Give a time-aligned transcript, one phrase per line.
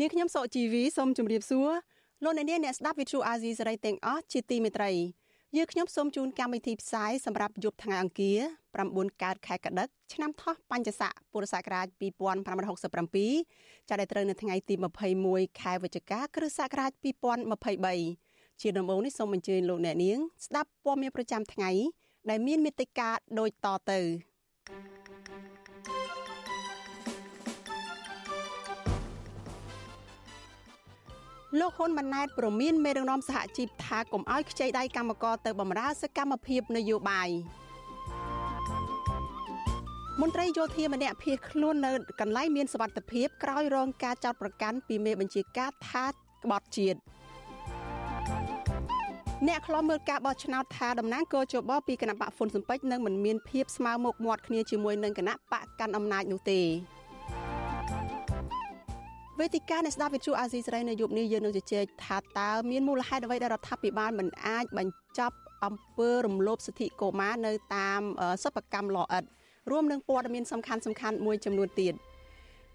[0.00, 1.70] នាងខ្ញុំសកជីវីសូមជម្រាបសួរ
[2.24, 4.90] លោកអ្នកនាងអ្នកស្ដាប់ Vuthu Azizi Serai ទាំងអស់ជាទីមេត្រី
[5.56, 8.38] យើខ្ញុំសូមជូនកម្មវិធីផ្សាយសម្រាប់យប់ថ្ងៃអង្គារ
[8.80, 14.74] 9កើតខែកដិកឆ្នាំថោះបัญចស័កពុរសករាជ2567ចាប់ដែលត្រូវនៅថ្ងៃទី
[15.18, 16.90] 21ខែវិច្ឆិកាគ្រិស្តសករាជ
[17.74, 21.70] 2023ជាដំបូងនេះសូមអញ្ជើញលោកអ្នកនាង ស្ដាប់ព័ត៌មានប្រចាំថ្ងៃ
[22.30, 24.00] ដែលមានមេត្តាដូចតទៅ
[31.60, 37.28] លោកហ៊ុនម៉ាណែតប្រមានមេដឹកនាំសហជីពថាកុំឲ្យខ្ចីដៃកម្មករទៅបម្រើសកម្មភាពនយោបាយ
[40.20, 46.98] មន្ត្រីយោធាម្នាក់ភៀសខ្លួននៅកន្លែងមានសវត្ថភាពក្រោយរងការចោទប្រកាន់ពីមេបញ្ជាការថាក្បត់ជាតិ
[49.48, 56.60] អ្នកខ្លំមើលការបោះឆ្នោតថាតំណាងកោជបពីគណៈបកហ្វុនសំពេចនឹងមិនមានភាពស្មើមុខមាត់គ្នាជាមួយនឹងគណៈបកកាន់អំណាចនោះទេ
[59.40, 68.02] វេទិកានៃស្ដាប់វិទ្យុអាស៊ីសេរីនៅយប់នេះយើងនឹងជជែកថាតើមានមូលហេតុអ្វីដែលរដ្ឋាភិបាលមិនអាចបញ្ចប់អំពើរំលោភសិទ្ធិកុមារនៅតាម
[68.42, 69.24] សិប្បកម្មលអិត
[69.70, 71.94] រួមនឹងព័ត៌មានសំខាន់សំខាន់មួយចំនួនទៀត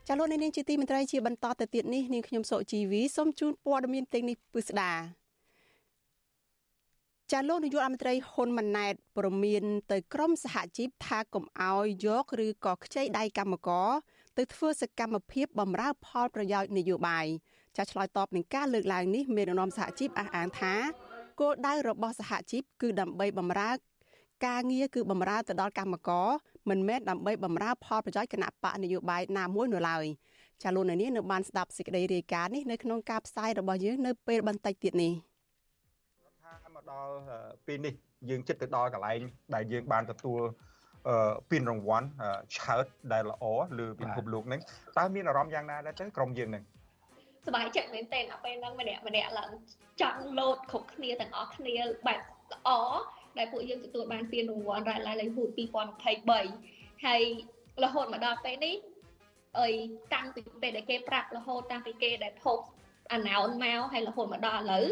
[0.08, 4.94] ចាលោកនាងជាទីមន្ត្រីជាបន្តទៅទៀតនេះនាងខ្ញុំសុជីវីសូមជូនព័ត៌មានទាំងនេះពិស្ដា
[7.32, 13.90] ចាលោកនាយករដ្ឋមន្ត្រីហ៊ុនម៉ាណែតប្រមានទៅក្រមសហជីពថាកុំអោយយកឬក៏ខ្ចីដៃកម្មករ
[14.40, 17.26] ទៅធ្វើសកម្មភាពបំរើផលប្រយោជន៍នយោបាយ
[17.78, 20.74] ចាឆ្លើយតបនឹងការលើកឡើងនេះមេដឹកនាំសហជីពអះអាងថា
[21.40, 23.72] គោលដៅរបស់សហជីពគឺដើម្បីបំរើ
[24.48, 26.28] ការងារគឺបំរើទៅដល់កម្មករ
[26.70, 30.06] មិនមែនដើម្បីបំរើផលប្រយោជន៍គណៈបកនយោបាយណាមួយនោះឡើយ
[30.64, 35.14] ចាលោកនាងនៅបានស្ដាប់សេចក្តីរាយការណ៍នេះនៅក្នុងការផ្សាយរបស់យើងនៅពេលបន្តិចទៀតនេះ
[36.64, 37.12] ថាមកដល់
[37.68, 37.94] ពេលនេះ
[38.30, 39.20] យើងចិត្តទៅដល់កន្លែង
[39.56, 40.42] ដែលយើងបានទទួល
[41.50, 42.08] ពានរង្វាន់
[42.58, 43.46] ឆើតដែលល្អ
[43.80, 44.62] លើពិភពលោកហ្នឹង
[44.98, 46.64] តើមានអារម្មណ៍យ៉ាងណាដែរទៅក្រុមយើងហ្នឹង
[47.46, 49.52] សប្បាយចិត្តមែនទែនដល់ពេលហ្នឹងម្នាក់ម្នាក់ឡើង
[50.02, 51.76] ចង់លោតគ្រប់គ្នាទាំងអស់គ្នា
[52.08, 52.20] បែប
[52.54, 52.70] ល្អ
[53.38, 55.50] ដែលពួកយើងទទួលបានពានរង្វាន់រ៉ែឡៃឡៃហ៊ូត
[56.08, 57.22] 2023ហើយ
[57.84, 58.76] រហូតមកដល់ពេលនេះ
[59.60, 59.70] អី
[60.14, 62.60] តាំងពីពេលដែលគេប្រាប់រហូតតាំងពីគេដែលផុស
[63.14, 64.86] អាណោនមកហើយរហូតមកដល់ឥឡូវ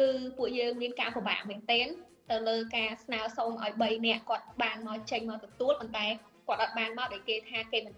[0.00, 1.86] គឺពួកយើងមានការពិបាកមែនទែន
[2.30, 6.06] ទៅលើការស្នើសុំឲ្យ3នាក់គាត់បានមកចេញមកទទួលប៉ុន្តែ
[6.46, 7.94] គាត់អត់បានមកដោយគេថាគេមិន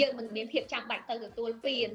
[0.00, 1.88] យើងមិនមានភាពចាំបាច់ទៅទទួលពាន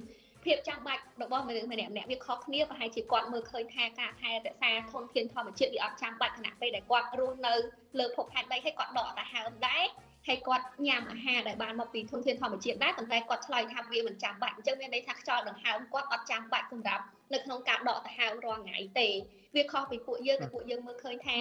[0.45, 7.53] ភាពចាំបាច់របស់មនុស្សម្នាក់ម្នាក់វាខុសគ្នាប្រហែលជាគាត់មើលឃើញថាការថែរក្សាធនធានធម្មជាតិវាអត់ចាំបាច់ខណៈពេលដែលគាត់រស់នៅ
[7.99, 9.83] លើភពផែនដីហើយគាត់ដកដង្ហើមដែរ
[10.27, 17.03] ហើយគាត់ញ៉ាំអាហារដែលបានមកពីធនធានធម្មជាតិដែរប៉ុន្តែគាត់ឆ្លើយថាវាមិនចាំបាច់អញ្ចឹងមានន័យថាខ្យល់ដង្ហើមគាត់អត់ចាំបាច់សម្រាប់
[17.33, 19.07] នៅក្នុងការដកដង្ហើមរាល់ថ្ងៃទេ
[19.55, 21.37] វាខុសពីពួកយើងដែលពួកយើងមើលឃើញថា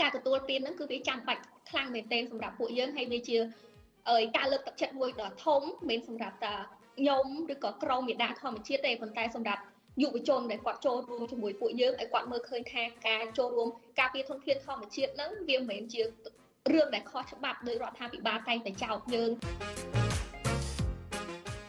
[0.00, 3.38] ការទទួលទានហ្នឹងគឺវាចាំបាច់ខ្លាំងមែនទែនសម្រាប់ពួកយើងហើយវាជា
[4.36, 6.54] ការលើកទឹកចិត្តមួយដ៏ធំមិនសម្រាប់តា
[6.98, 9.62] ខ្ញុំឬក៏ក្រមមេដាធម្មជាតិទេប៉ុន្តែសម្រាប់
[10.02, 16.02] យុវជនដែលគាត់ចូលរួមជាមួយពួកយើងឲ្យគាត់មើលឃើញថាការចូលរួមការពារធនធានធម្មជាតិហ្នឹងវាមិនមែនជា
[16.72, 19.30] រឿងដែលខុសច្បាប់ដោយរដ្ឋាភិបាលតែងតែចោទយើង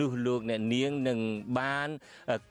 [0.00, 1.18] នោះលោកអ្នកនាងនឹង
[1.58, 1.88] បាន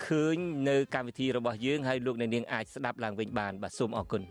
[0.06, 0.38] ឃើញ
[0.70, 4.24] នៅកម្មវិធីរបស់យើងហើយលោកអ្នកនាងអាចស្ដាប់ឡើងវិញបានបាទសូមអរគុណ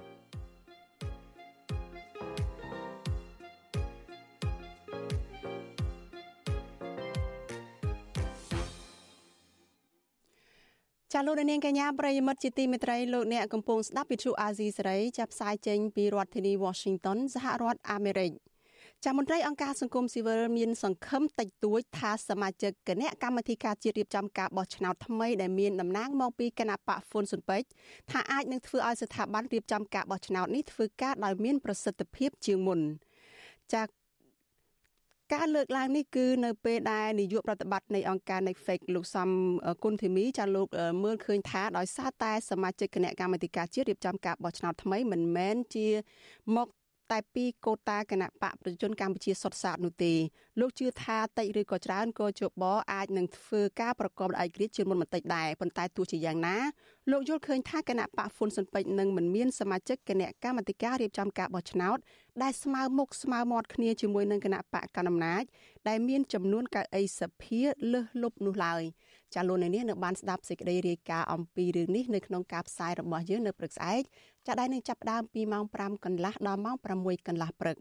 [11.16, 18.32] ចាលោកនាងកញ្ញាប្រិយមិត្តជាទីមេត្រីលោកអ្នកកំពុងស្ដាប់វិទ្យុអាស៊ីសេរីចាប់ផ្សាយចេញពីរដ្ឋធានី Washington សហរដ្ឋអាមេរិក។
[19.06, 27.68] ចាមន្ត្រីអង្គការសង្គមស៊ីវិលមានសង្ឃឹមតិចតួចថាសមាជិកគណៈកម្មាធិការជាតិរៀបចំការបោះឆ្នោតថ្មីដែលមានតំណាងមកពីគណៈបកហ្វុនស៊ុនពេជ្រ
[28.10, 32.80] ថាអាចនឹងធ្វើឲ្យស្ថាប័នរៀបចំការបោះឆ្នោតនេះធ្វើការដោយមានប្រសិទ្ធភាពជាងមុន
[33.74, 33.82] ចា
[35.34, 39.28] ការលើកឡើងនេះគឺនៅពេលដែលនាយកប្រតិបត្តិនៃអង្គការ Netflix លោកសំ
[39.84, 40.68] គុណធីមីចាលោក
[41.04, 45.88] មើលឃើញថាដោយសារតែសមាជិកគណៈកម្មាធិការជាតិរៀបចំការបោះឆ្នោតថ្មីមិនមែនជា
[46.56, 46.68] មក
[47.14, 50.14] តែពីកូតាគណៈបកប្រជាជនកម្ពុជាសុទ្ធសាធនោះទេ
[50.60, 56.56] លោកជឿថាតិចឬក៏ច្រើនក៏ជបអាចនឹងធ្វើការប្រកបដោយឯករាជ្យជាងមុនបន្តិចដែរប៉ុន្តែទោះជាយ៉ាងណា
[57.10, 61.98] លោកយល់ឃើញថាគណៈបកហ្វុនស៊ុនពេជ្រនឹងមិនមានសមាជិកគណៈកម្មាធិការរៀបចំការបោះឆ្នោត
[62.42, 65.42] ដែលស្មើមុខស្មើមាត់គ្នាជាមួយនឹងគណៈបកកណ្ដាលអំណាច
[65.88, 67.60] ដែលមានចំនួនកៅអីសភា
[67.92, 68.82] លើសលប់នោះឡើយ
[69.34, 74.02] ចាលោកនាងនៅបានស្ដាប់សេចក្តីរាយការណ៍អំពីរឿងនេះនៅក្នុងការផ្សាយរបស់យើងនៅព្រឹកស្អែក
[74.46, 77.76] ចាដែលនឹងចាប់ផ្ដើមពីម៉ោង5កន្លះដល់ម៉ោង6កន្លះព្រឹក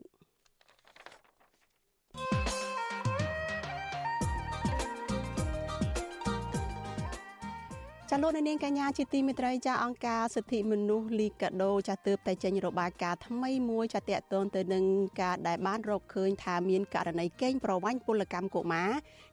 [8.09, 14.83] ចាលោកនាងកញ្ញាជាទីមេត្រីចាអង្គការសិទ្ធិមនុស្សលីកាដូចាទើបតែចេញរបាយការណ៍ថ្មីមួយចាតកតូនទៅនឹង
[15.21, 18.91] ការដែលបានរកឃើញថាមានករណីកេងប្រវ័ញ្ចពលកម្មកុមារ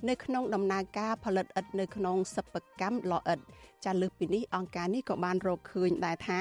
[0.09, 3.39] នៅក្នុងដំណើរការផលិតឥដ្ឋនៅក្នុងសិប្បកម្មលអិត
[3.85, 6.41] ចាលើសពីនេះអង្គការនេះក៏បានរកឃើញដែរថា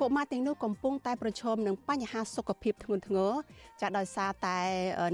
[0.00, 3.32] កុមារទាំងនោះកំពុងតែប្រឈមនឹងបញ្ហាសុខភាពធ្ងន់ធ្ងរ
[3.80, 4.58] ចាដោយសារតែ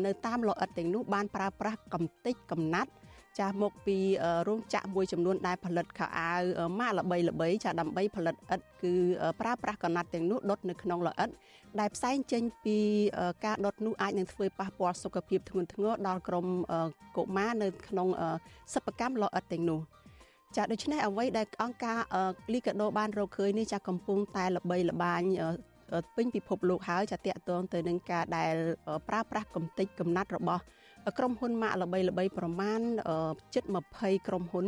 [0.06, 2.90] នៅតាមលអិតទាំងនោះបានប្រើប្រាស់កំទេចកំណាត់
[3.38, 3.98] ចាស់មកពី
[4.48, 6.42] រោងចក្រមួយចំនួនដែលផលិតខោអាវ
[6.78, 8.94] ម៉ាកល្បីល្បីចាដើម្បីផលិតឥដ្ឋគឺ
[9.40, 11.28] ប្រើប្រាស់កណាត់ទាំងនោះដុតនៅក្នុងល្អិត
[11.80, 12.78] ដែលផ្សែងចេញពី
[13.44, 16.46] ការដុតនោះអាចនឹងធ្វើប៉ះពាល់សុខភាពធ្ងន់ធ្ងរដល់ក្រុម
[17.16, 18.08] កុមារនៅក្នុង
[18.74, 19.80] សិប្បកម្មល្អិតទាំងនោះ
[20.56, 21.98] ចាដូច្នេះអ្វីដែលអង្គការ
[22.52, 25.22] លីកាដូបានរកឃើញនេះចាកំពុងតែល្បីល្បាញ
[26.16, 28.54] ពេញពិភពលោកហើយចាតកតងទៅនឹងការដែល
[29.08, 30.62] ប្រើប្រាស់កំទេចកំណាត់របស់
[31.18, 32.80] ក្រុមហ៊ុនម៉ាកល្បីល្បីប្រមាណ
[33.54, 33.64] ជិត
[33.96, 34.66] 20ក្រុមហ៊ុន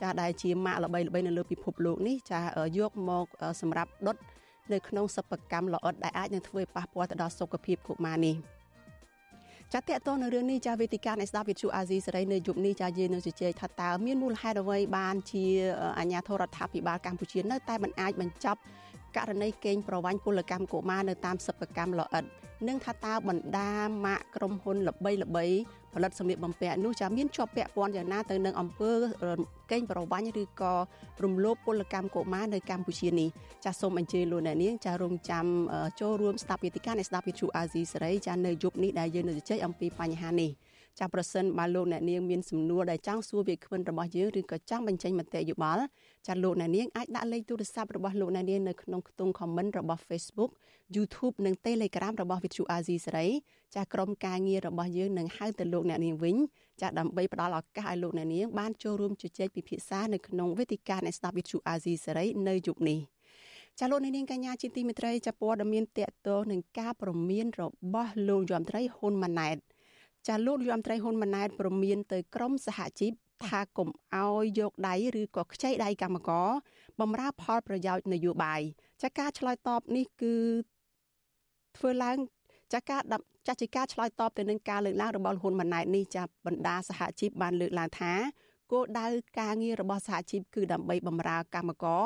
[0.00, 2.40] ចាដែលជាម៉ាកល្បីល្បីនៅលើពិភពលោកនេះចា
[2.78, 3.26] យកមក
[3.60, 4.16] សម្រាប់ដុត
[4.72, 8.36] នៅក្នុងសិប្បកម្មល្អិតដែលអាចនឹងធ្វើឲ្យប៉ះពាល់ទៅដល់សុខភាពកុមារនេះ
[9.72, 15.44] ចាតតទៅនៅរឿងនេះចាវេទិកានៃស្ដាប់វិទ្យុអាស៊ីសេរីនៅយប់នេះចាយើងនឹងជជែកថាតើមានមូលហេតុអ្វីបានជា
[15.98, 18.60] អាជ្ញាធររដ្ឋាភិបាលកម្ពុជានៅតែមិនអាចបញ្ចប់
[19.16, 22.24] ករណីកេងប្រវ័ញ្ចពលកម្មកុមារនៅតាមសិប្បកម្មល្អិត
[22.68, 23.72] និងថាតើបណ្ដា
[24.06, 25.44] ម៉ាកក្រុមហ៊ុនល្បីល្បី
[25.94, 28.92] ផលិតសម្លៀកបំពាក់នោះចាមានជាប់ពាក់ព័ន្ធយ៉ាងណាទៅនឹងអង្គើ
[29.72, 30.74] កេងប្រវ័ញ្ចឬក៏
[31.24, 33.28] រំលោភពលកម្មកុមារនៅកម្ពុជានេះ
[33.64, 35.46] ចាសូមអញ្ជើញលោកអ្នកនាងចារងចាំ
[36.00, 40.50] ចូលរួមស្ដាប់វេទិកានៃស្ដាប់វិទ្យុអាស៊ីសេរីចានៅយប់នេះដែលយើងនឹងជជែកអំពីបញ្ហានេះ
[40.98, 45.84] ចាប្រសិនបើលោកអ្នកនាងមានសំណួរដែលចង់សួរវាគ្មិនរបស់យើងឬក៏ចង់បញ្ចេញមតិយោបល់
[46.26, 50.50] ចាលោកអ្នកនាងអាចដាក់លេខទូរស័ព្ទរបស់លោកអ្នកនាងនៅក្នុងខ្ទង់ comment របស់ Facebook
[50.96, 53.28] YouTube និង Telegram របស់ Vithu Azizi សេរី
[53.74, 56.36] ចាក្រុមការងាររបស់យើងនឹងហៅទៅលោកអ្នកនាងវិញ
[56.80, 62.98] ចាដើម្បីផ្ដល់ឱកាសឲ្យលោកអ្នកនាងបានចូលរួមជជែកពិភាក្សានៅក្នុងវេទិកានៃស្ដាប់ Vithu Azizi សេរីនៅយប់នេះ
[63.80, 67.62] ចាលោកនាងកញ្ញាជាទីមេត្រីចាព័ត៌មានតកតោនឹងការប្រមានរ
[67.94, 69.58] បស់លោកយមត្រីហ៊ុនម៉ាណែត
[70.28, 73.12] ចាលោកយមត្រីហ៊ុនម៉ាណែតប្រមានទៅក្រមសហជីព
[73.46, 76.48] ថាកុំអោយយកដៃឬក៏ខ្ចីដៃកម្មករ
[77.00, 78.60] បំរើផលប្រយោជន៍នយោបាយ
[79.02, 80.34] ចាការឆ្លើយតបនេះគឺ
[81.76, 82.16] ធ្វើឡើង
[82.72, 83.02] ចាការ
[83.48, 88.12] ចាជាការឆ្លើយតបទៅនឹងការលើកឡើងរបស់ហ៊ុនម៉ាណែតនេះចាបណ្ដាសហជីពបានលើកឡើងថា
[88.72, 89.06] គោលដៅ
[89.40, 92.04] ការងាររបស់សហជីពគឺដើម្បីបម្រើកម្មករ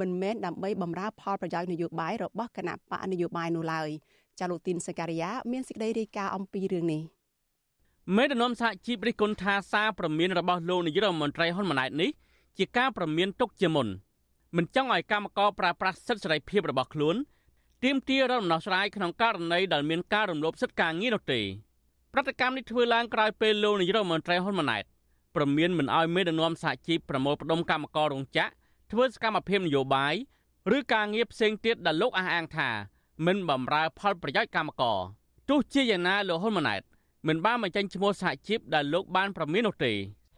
[0.00, 3.88] មិនមែនដើម្បីបម្រើផលប្រយោជន៍នយោបាយរបស់គណៈបកនយោបាយនោះឡើយ
[4.38, 7.15] ចាលោកទីនសការីយ៉ាមានសេចក្តីរាយការណ៍អំពីរឿងនេះ
[8.14, 12.10] មេដឹកនាំសហជីពរិះគន់ថាសារព្រមានរបស់លោកនាយរដ្ឋមន្ត្រីហ៊ុនម៉ាណែតនេះ
[12.58, 13.88] ជាការព្រមានទុកជាមុន
[14.56, 17.16] មិនចង់ឲ្យកម្មករប្រើប្រាស់សិទ្ធិសេរីភាពរបស់ខ្លួន
[17.84, 21.40] ទាមទាររំដោះស្រាយក្នុងករណីដែលមានការរំលោភសិទ្ធិការងារនោះទេ
[22.12, 24.84] ប្រតិកម្មនេះធ្វើឡើងក្រោយពេលលោកនាយរដ្ឋមន្ត្រីហ៊ុនម៉ាណែត
[25.34, 28.50] ព្រមានមិនឲ្យមេដឹកនាំសហជីពប្រមូលផ្ដុំកម្មកររោងចក្រ
[28.92, 30.14] ធ្វើសកម្មភាពនយោបាយ
[30.76, 32.68] ឬការងារផ្សេងទៀតដែលលោកអះអាងថា
[33.26, 34.98] មិនបម្រើផលប្រយោជន៍កម្មករ
[35.48, 36.82] ទោះជាយ៉ាងណាលោកហ៊ុនម៉ាណែត
[37.28, 39.92] មិនបានបញ្ចេញឈ្មោះសហជីពដែលលោកបានប្រមាននោះទេ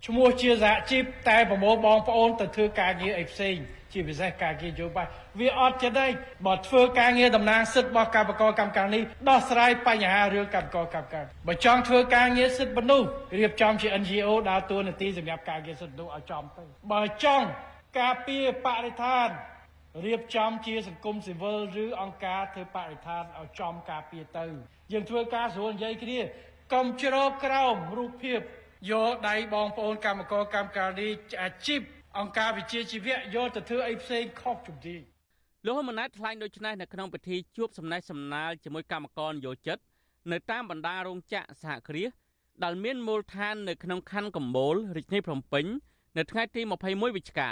[0.07, 3.57] ឈ្មោះជាសហជីពតែប្រមូលបងប្អូនទៅធ្វើការងារអីផ្សេង
[3.93, 5.07] ជាពិសេសការងារយោបាយ
[5.41, 6.07] វាអត់ចិត្តទេ
[6.47, 17.47] បើធ្វើការងារតំណាងសិទ្ធិរបស់កម្មករកម្មការនេះដោះស្រាយបញ្ហារឿងកម្មករកម្មការបើចង់ធ្វើការងារសិទ្ធិមនុស្សរៀបចំជា NGO ដើរតួនាទីសម្រាប់ការងារសិទ្ធិមនុស្សឲ្យចំទៅបើចង់
[18.01, 19.29] ការពារបរិស្ថាន
[20.07, 24.47] រៀបចំជាសង្គមស៊ីវិលឬអង្គការធ្វើបរិស្ថានឲ្យចំការពារទៅ
[24.93, 26.21] យើងធ្វើការស្រួលនិយាយគ្នា
[26.73, 28.41] កុំជ្រកក្រោមរូបភាព
[28.91, 31.11] យកដៃបងប្អូនកម្មករកម្មការនេះ
[31.43, 31.81] អាជីព
[32.19, 35.03] អង្គការវិជាជីវៈយកទៅធ្វើអីផ្សេងខុសជំនាញ
[35.65, 39.79] លោកហ៊ុនម៉ាណែតថ្លែងដូចនេះនៅក្នុងពិធីជួបសំណេះសំណាលជាមួយកម្មករនយោជិត
[40.33, 42.11] នៅតាមបណ្ដារោងចក្រសហគ្រាស
[42.65, 45.65] ដែលមានមូលដ្ឋាននៅក្នុងខណ្ឌកំបូលរាជធានីភ្នំពេញ
[46.19, 47.51] នៅថ្ងៃទី21វិច្ឆិកា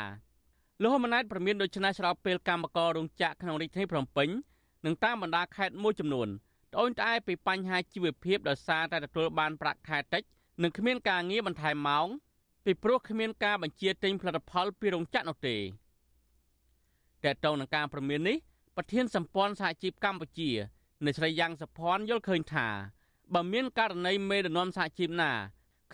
[0.83, 4.29] លោកហ៊ុនម៉ាណែតប្រមានដូចនេះស្របពេលកម្មកររោងចក្រក្នុងរាជធានីភ្នំពេញ
[4.87, 6.29] និងតាមបណ្ដាខេត្តមួយចំនួន
[6.77, 10.23] ត្អូញត្អែពីបញ្ហាជីវភាពដោយសារតែទទួលបានប្រាក់ខែតិច
[10.63, 12.07] និងគ្មានការងារបន្ថែមម៉ោង
[12.65, 15.57] ពីព្រោះគ្មានការបញ្ជាទិញផលិតផលពីរោងចក្រនោះទេ
[17.25, 18.37] តែតទៅនឹងការប្រមាននេះ
[18.77, 20.51] ប្រធានសម្ព័ន្ធសហជីពកម្ពុជា
[21.05, 22.69] អ្នកស្រីយ៉ាងសុភ័ណ្ឌយល់ឃើញថា
[23.35, 25.33] បើមានករណីមេដឹកនាំសហជីពណា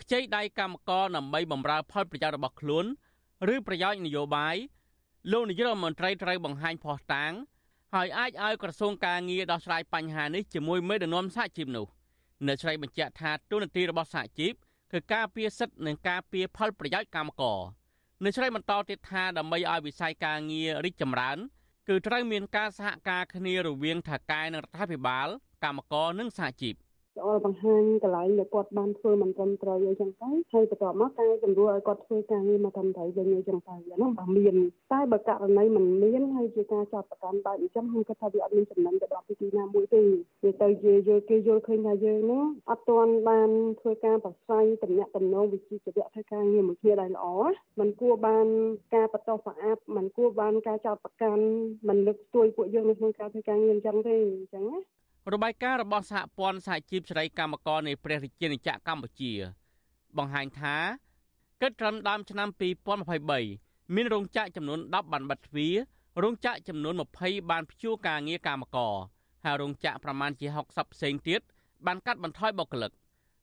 [0.01, 2.85] ខ្ចីដៃកម្មករដើម្បីបម្រើផលប្រយោជន៍របស់ខ្លួន
[3.53, 4.55] ឬប្រយោជន៍នយោបាយ
[5.31, 7.33] លោកនាយករដ្ឋមន្ត្រីត្រូវបង្ហាញភស្តុតាង
[7.97, 11.87] ហើយអាចឲ្យក្រសួងការងារដោះស្រាយបញ្ហានេះជាមួយមេដឹកនាំសហជីពនោះ
[12.45, 14.53] អ្នកស្រីបញ្ជាក់ថាទូនាទីរបស់សហជីព
[14.91, 17.59] គឺការពារសិទ្ធិនិងការពារផលប្រយោជន៍កម្មករ
[18.23, 21.37] អ្នកស្រីបន្តទៀតថាដើម្បីឲ្យវិស័យការងាររីកចម្រើន
[21.89, 25.27] គឺត្រូវមានការសហការគ្នារវាងថៅកែនិងរដ្ឋាភិបាល
[25.63, 26.75] កម្មករនិងសហជីព
[27.18, 34.54] ល្អបង្ហាញកន្លែងដែលគាត់បានធ្វើមិនត្រឹមត្រូវអីចឹងទៅហើយបន្ទាប់មកតែសម្រួលឲ្យគាត់ធ្វើការងារមកត្រឹមត្រូវវិញអីចឹងទៅអាហ្នឹងបើមាន
[34.92, 40.02] តែបើករណីមិនមានហើយជាការចាប់ប្រកាន់បែបអញ្ចឹងខ្ញុំគិតថាវាអត់មានចំណេញទៅដល់ពីទីណាមួយទេ
[40.44, 47.26] វាទៅជាយល់គេយល់ឃើញថាយើងហ្នឹងអត់ទាន់បានធ្វើការប្រស័យតំណាក់តំណងវិជ្ជាជីវៈធ្វើការងារមួយគ្នាដែលល្អ
[47.78, 48.46] มันគួរបាន
[48.94, 51.44] ការបន្តប្រអាប់มันគួរបានការចាប់ប្រកាន់
[51.88, 54.78] มันលើកស្ទួយពួកយើងនៅក្នុងការធ្វើការងារអញ្ចឹងទេអញ្ចឹងណា
[55.31, 59.33] របាយការណ៍របស់សហព័ន្ធសហជីពសេរីកម្មករនៃព្រះរាជាណាចក្រកម្ពុជា
[60.17, 60.75] បង្ហាញថា
[61.61, 62.49] គិតត្រឹមដើមឆ្នាំ
[63.21, 65.75] 2023មានរោងចក្រចំនួន10បានបិទទ្វារ
[66.23, 68.95] រោងចក្រចំនួន20បានព្យួរការងារកម្មករ
[69.43, 71.41] ហើយរោងចក្រប្រមាណជា60ផ្សេងទៀត
[71.85, 72.91] បានកាត់បន្ថយបុគ្គលិក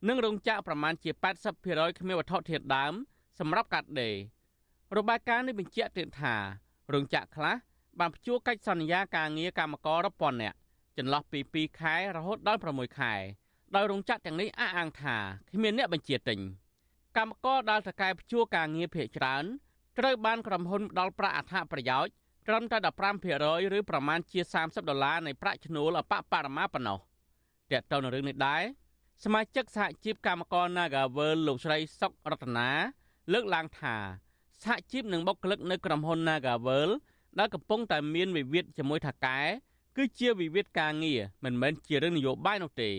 [0.09, 1.11] និងរោងចក្រប្រមាណជា
[1.55, 2.93] 80%គ្មានវត្ថុធាតុដើម
[3.39, 4.17] សម្រាប់កាត់ដេរ
[4.97, 6.35] របាយការណ៍នេះបញ្ជាក់ទៀតថា
[6.93, 7.55] រោងចក្រខ្លះ
[8.01, 10.57] បានព្យួរកិច្ចសន្យាការងារកម្មកររាប់ពាន់នាក់
[10.99, 13.15] ចន្លោះពី2ខែរហូតដល់6ខែ
[13.75, 15.17] ដោយរោងចក្រទាំងនេះអះអាងថា
[15.51, 16.39] គ្មានអ្នកបញ្ជាទិញ
[17.17, 19.45] កម្មករដែលតកែព្យួរការងារភ ieck ច្រើន
[19.99, 22.13] ត្រូវបានក្រុមហ៊ុនផ្ដល់ប្រាក់អត្ថប្រយោជន៍
[22.47, 22.79] ត្រឹមតែ
[23.27, 26.99] 15%ឬប្រមាណជា30ដុល្លារនៃប្រាក់ឈ្នួលអបបរមាប៉ុណ្ណោះ
[27.71, 28.63] តើតើនៅរឿងនេះដែរ
[29.25, 32.69] សមាជិកសហជីពកម្មករ Nagavel លោកស្រីសុករតនា
[33.33, 33.97] លើកឡើងថា
[34.63, 36.91] សហជីពនិងបុគ្គលិកនៅក្រុមហ៊ុន Nagavel
[37.39, 39.41] ដែលកំពុងតែមានវិវាទជាមួយថៅកែ
[39.97, 42.91] គឺជាវិវាទការងារមិនមែនជារឿងនយោបាយនោះទេ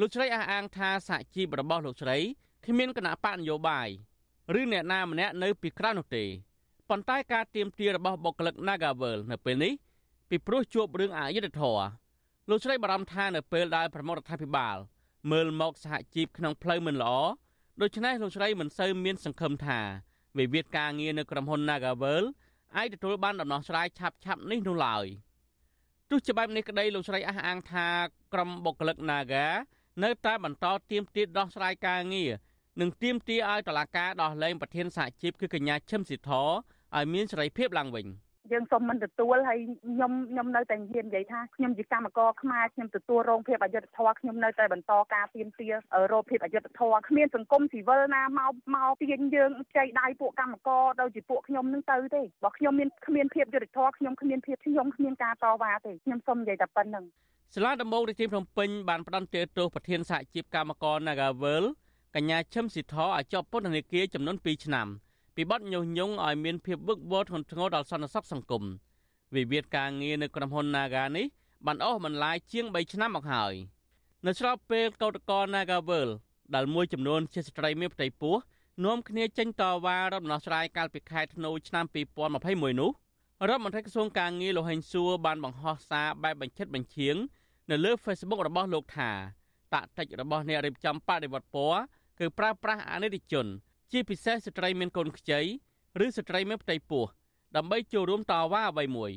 [0.00, 2.18] លោកស្រីអះអាងថាសហជីពរបស់លោកស្រី
[2.64, 3.88] គ្មានគណៈបកនយោបាយ
[4.58, 6.24] ឬអ្នកណាម្នាក់នៅពីក្រៅនោះទេ
[6.88, 9.72] ប៉ុន្តែការទៀមទារបស់បុគ្គលិក Nagavel នៅពេលនេះ
[10.28, 11.84] ពីព្រោះជួបរឿងអយុត្តិធម៌
[12.50, 14.76] លោកស្រីបារម្ភថានៅពេលដែលប្រមុខរដ្ឋាភិបាល
[15.30, 17.14] មើលមកសហជីពក្នុងផ្លូវមិនល្អ
[17.80, 19.80] ដូច្នេះលោកស្រីមិនសូវមានសង្ឃឹមថា
[20.38, 22.24] វិវាទការងារនៅក្រុមហ៊ុន Nagavel
[22.76, 25.06] អាចទទួលបានដំណោះស្រាយឆាប់ៗនេះនោះឡើយ។
[26.12, 27.88] ទោះជាបែបនេះក្តីលោកស្រីអះអាងថា
[28.32, 29.46] ក្រុមបុគ្គលិក Naga
[30.04, 32.30] នៅតែបន្តទៀមទាដោះស្រាយការងារ
[32.80, 38.06] និងទៀមទាឲ្យតុលាការដោះលែងប្រធានសហជីពគឺកញ្ញាឈឹមស៊ីធឲ្យមានសេរីភាពឡើងវិញ។
[38.52, 45.68] យើងសូមមិនទទួលហើយខ្ញុំខ្ញុំនៅតែហ៊ាននិយាយថាខ្ញុំជាកម្មករខ្មែរខ្ញុំទទួលរងភាពអយុត្តិធម៌ខ្ញុំនៅតែបន្តការទៀមទា
[46.12, 57.04] រោគភាពអយុត្តិធម៌គ្មានសង្គមស៊ីវិលណាមកមកទាញយើងចៃដៃពួកកម្មករដូចជាពួកខ្ញុំនឹងទៅទេបើខ្ញុំមានគ្មានភាពយុត្តិធម៌ខ្ញុំគ្មានភាពខ្ញុំគ្មានការតវ៉ាទេខ្ញុំសូមនិយាយតែប៉ុណ្្នឹង
[57.54, 61.64] សាលាដំបងរាជធានីភ្នំពេញបានផ្តន្ទាទោសប្រធានសហជីពកម្មករ Nagavel
[62.16, 64.88] កញ្ញាឈឹមស៊ីធឲ្យជាប់ពន្ធនាគារចំនួន2ឆ្នាំ
[65.34, 68.64] ពីបទញុះញង់ឲ្យមានភាពវឹកវរធ្ងន់ធ្ងរដល់សន្តិសុខសង្គម
[69.34, 71.26] វិវាទការងារនៅក្រុមហ៊ុន Naga នេះ
[71.66, 73.54] បានអស់បន្លាយជាង3ឆ្នាំមកហើយ
[74.26, 76.08] នៅស្របពេលកោតក្រ Nagavel
[76.54, 78.36] ដែលមួយចំនួនជាស្ត្រីមានផ្ទៃពោះ
[78.84, 81.84] នាំគ្នាចេញតវ៉ារំដោះស្រាយកាលពីខែធ្នូឆ្នាំ
[82.32, 82.90] 2021នោះ
[83.48, 87.16] រដ្ឋមន្ត្រីក្រសួងការងារលោកហេងសួរបានបង្ហោះសារបែបបញ្ឆិតបញ្ឈៀង
[87.70, 89.10] នៅលើ Facebook របស់លោកថា
[89.74, 91.80] តាក់តិចរបស់អ្នករៀបចំបដិវត្តពណ៌
[92.18, 93.46] គឺប្រើប្រាស់អនិច្ចជន
[93.92, 95.40] ជាពិសេសស្ត្រីមានកូនខ្ចី
[96.04, 97.04] ឬស្ត្រីមានផ្ទៃពោះ
[97.56, 99.12] ដើម្បីចូលរួមតវ៉ាអ្វីមួយ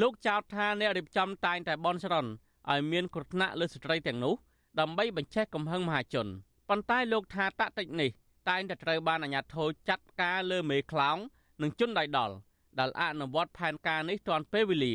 [0.00, 2.30] លោកចោទថាអ្នករៀបចំតែងតែបនស្រន់
[2.70, 4.34] ឲ្យមានគ្រោះថ្នាក់លើស្ត្រីទាំងនោះ
[4.80, 6.26] ដើម្បីបញ្ឆេះកំហឹងមហាជន
[6.68, 8.10] ប៉ុន្តែលោកថាតាក់តិចនេះ
[8.48, 11.16] តែងតែត្រូវបានអាជ្ញាធរចាត់ការលើមេខ្លោង
[11.62, 12.34] និងជនដៃដល់
[12.78, 14.94] ដែលអនុវត្តផែនការនេះទាន់ពេលវេលា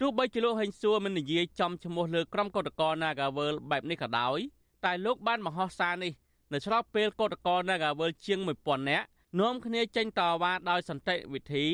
[0.00, 4.38] ទោះបីជាលោកហេងសួរមិននិយាយចំឈ្មោះលើក្រុមកោតក្រ Nagawal បែបនេះក៏ដោយ
[4.84, 6.12] តែលោកបានបង្ហោះសារនេះ
[6.52, 9.06] នៅឆ្លប់ពេលកោតក្រ Nagawal ជាង1000នាក់
[9.40, 11.66] នាំគ្នាចេញតវ៉ាដោយសន្តិវិធី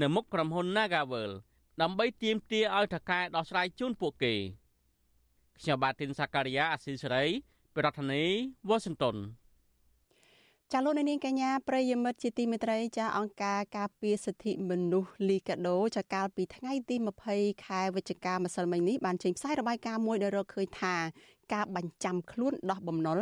[0.00, 1.30] នៅមុខក្រុមហ៊ុន Nagawal
[1.82, 4.34] ដើម្បីទាមទារឲ្យថកែដោះស្រាយជូនពួកគេ
[5.60, 7.24] ខ្ញុំបាទទីនសាការីយ៉ាអស៊ីសេរី
[7.76, 8.32] ប្រធានាធិ
[8.68, 9.16] បតី Washington
[10.72, 16.96] ចាលោកនាងកញ្ញាប្រិយមិត្តជាទីមេត្រីចាអង្គការការពារសិទ្ធិមនុស្សលីកាដូចាកាលពីថ្ងៃទី
[17.30, 20.96] 20ខែវិច្ឆិកាម្សិលមិញនេះបានចេញផ្សាយរបាយការណ៍មួយដែលរកឃើញថា
[21.52, 23.20] ការបញ្ចាំខ្លួនដោះបំណុល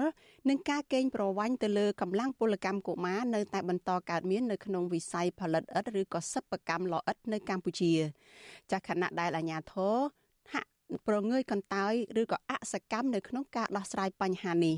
[0.49, 7.93] និងការកេងប្រវ័ញ្ចទៅលើកម្លាំងពលកម្មកុមារនៅតែបន្តកើតមាននៅក្នុងវិស័យផលិតឥដ្ឋឬក៏សិប្បកម្មលអិដ្ឋនៅកម្ពុជា
[8.73, 9.97] ចាខណៈដែលអាជ្ញាធរ
[10.53, 10.69] ហាក់
[11.09, 14.77] ប្រងើយកន្តើយឬក៏អសកម្មនៅក្នុងការដោះស្រាយបញ្ហានេះ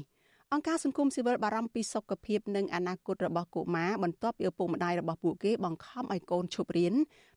[0.52, 6.94] អង្គការសង្គមស៊ីវិលបារម្ភពីសុខភាពនិងអនាគតរបស់កុមារបន្ទាប់ពីឪពុកម្ដាយរបស់ពួកគេបង្ខំឲ្យកូនឈប់រៀន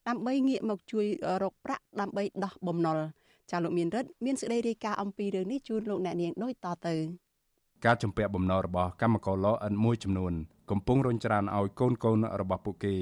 [0.07, 1.05] ដើម្បីងាកមកជួយ
[1.43, 2.97] រកប្រាក់ដើម្បីដោះបំណុល
[3.51, 6.95] ចាលោកមានរិទ្ធមានសេចក្តីរាយការណ៍អំពីរឿងនេះជូនលោកអ្នកនាងដូចតទៅ
[7.85, 10.33] ការជំពាក់បំណុលរបស់កម្មករលអិនមួយចំនួន
[10.71, 12.95] កំពុងរញច្រានឲ្យកូនកូនរបស់ពួកគេ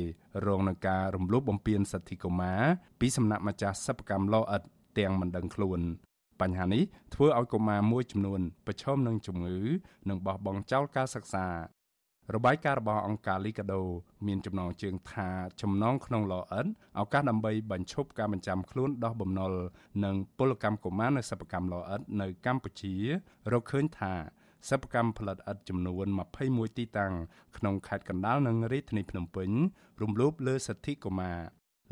[0.45, 2.62] រងនឹងការរំលោភបំពានសិទ្ធិកុមារ
[3.00, 4.62] ពីសំណាក់ម្ចាស់សិប្បកម្មលអិត
[4.98, 5.79] ទាំងមិនដឹងខ្លួន
[6.41, 6.83] បញ្ហានេះ
[7.13, 9.57] ធ្វើឲ្យកុមារមួយចំនួនប្រឈមនឹងជំងឺ
[10.10, 11.45] និងបោះបង់ចោលការសិក្សា
[12.35, 13.81] របាយការណ៍របស់អង្គការ Liga do
[14.27, 15.29] មានចំណងជើងថា
[15.61, 16.67] ចំណងក្នុងលអិន
[17.00, 19.53] ឱកាសដើម្បីបញ្ឈប់ការបញ្ចាំខ្លួនដោះបំណុល
[20.05, 22.95] និងពលកម្មកុមារនៅសិប្បកម្មលអិននៅកម្ពុជា
[23.51, 24.13] រកឃើញថា
[24.69, 26.05] សិប្បកម្មផលិតឥដ្ឋចំនួន
[26.43, 27.13] 21ទីតាំង
[27.57, 29.50] ក្នុងខេត្តកណ្ដាលនិងរាជធានីភ្នំពេញ
[30.01, 31.38] រំលោភលើសិទ្ធិកុមារ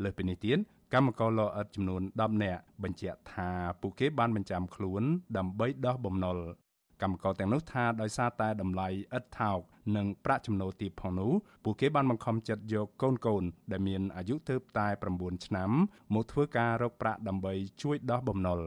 [0.02, 0.58] លើសពីនេះទៀត
[0.94, 5.02] កម្មករលអិតចំនួន10នាក់បញ្ជាក់ថាពួកគេបានបញ្ចាំខ្លួន
[5.36, 6.38] ដើម្បីដោះបំណុល
[7.02, 9.58] កម្មករទាំងនោះថាដោយសារតែតម្លៃឥតថោក
[9.96, 11.32] និងប្រាក់ចំណូលទាបផងនោះ
[11.64, 13.42] ពួកគេបានបង្ខំចិត្តយកកូនកូន
[13.72, 15.70] ដែលមានអាយុទើបតែ9ឆ្នាំ
[16.14, 18.60] មកធ្វើការរកប្រាក់ដើម្បីជួយដោះបំណុល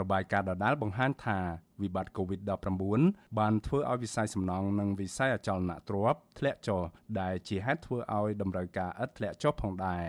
[0.00, 1.38] របាយការណ៍ដដែលបង្ហាញថា
[1.82, 6.80] វិបត្តិ COVID-19 បានធ្វើឲ្យវិស័យសំណង់និងវិស័យអចលនទ្រព្យធ្លាក់ចុះ
[7.20, 10.04] ដែលជាហេតុធ្វើឲ្យតម្រូវការឥដ្ឋធ្លាក់ចុះផងដែរ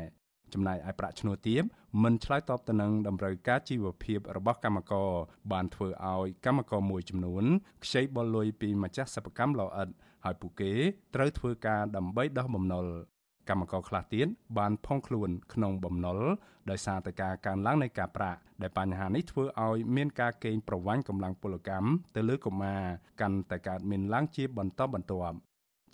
[0.54, 1.64] ចំណែកឯប្រាក់ឈ្នួលទាប
[2.04, 5.10] មិនឆ្លើយតបទៅនឹងតម្រូវការជីវភាពរបស់កម្មករ
[5.52, 7.44] បានធ្វើឲ្យកម្មករមួយចំនួន
[7.84, 9.90] ខ្ចីបុលលុយពីម្ចាស់សិប្បកម្មលោអិត
[10.26, 10.72] ហើយពួកគេ
[11.16, 12.86] ត្រូវធ្វើការដើម្បីដោះបំណុល
[13.50, 14.28] កម្មករខ្លះទៀត
[14.58, 16.20] បានផុងខ្លួនក្នុងបំណុល
[16.70, 22.82] ដោយសារតែការកើនឡើងនៃការប្រាក់ដែលបញ្ហានេះធ្វើឲ្យមានការកេងប្រវ័ញ្ចកម្លាំងពលកម្មទៅលើកុមារ
[23.22, 25.38] កាន់តែកើតមានឡើងជាបន្តបន្ទាប់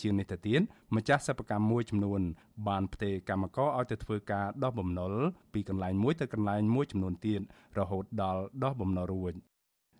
[0.01, 0.61] ជាងនេះទៅទៀត
[0.95, 2.21] ម្ចាស់សិប្បកម្មមួយចំនួន
[2.67, 5.13] បានផ្ទេរកម្មករឲ្យទៅធ្វើការដោះបំណុល
[5.53, 7.41] ពីកន្លែងមួយទៅកន្លែងមួយចំនួនទៀត
[7.79, 9.33] រហូតដល់ដោះបំណុលរួច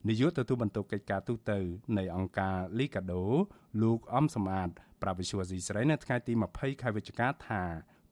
[0.07, 1.51] នាយកទទួលបន្ទុកកិច្ចការទូត
[1.97, 3.21] នៃអង្គការ Liga do
[3.81, 4.69] លោកអំសំអាត
[5.01, 7.63] ប្រាវិសុវស៊ីស្រីនៅថ្ងៃទី20ខែវិច្ឆិកាថា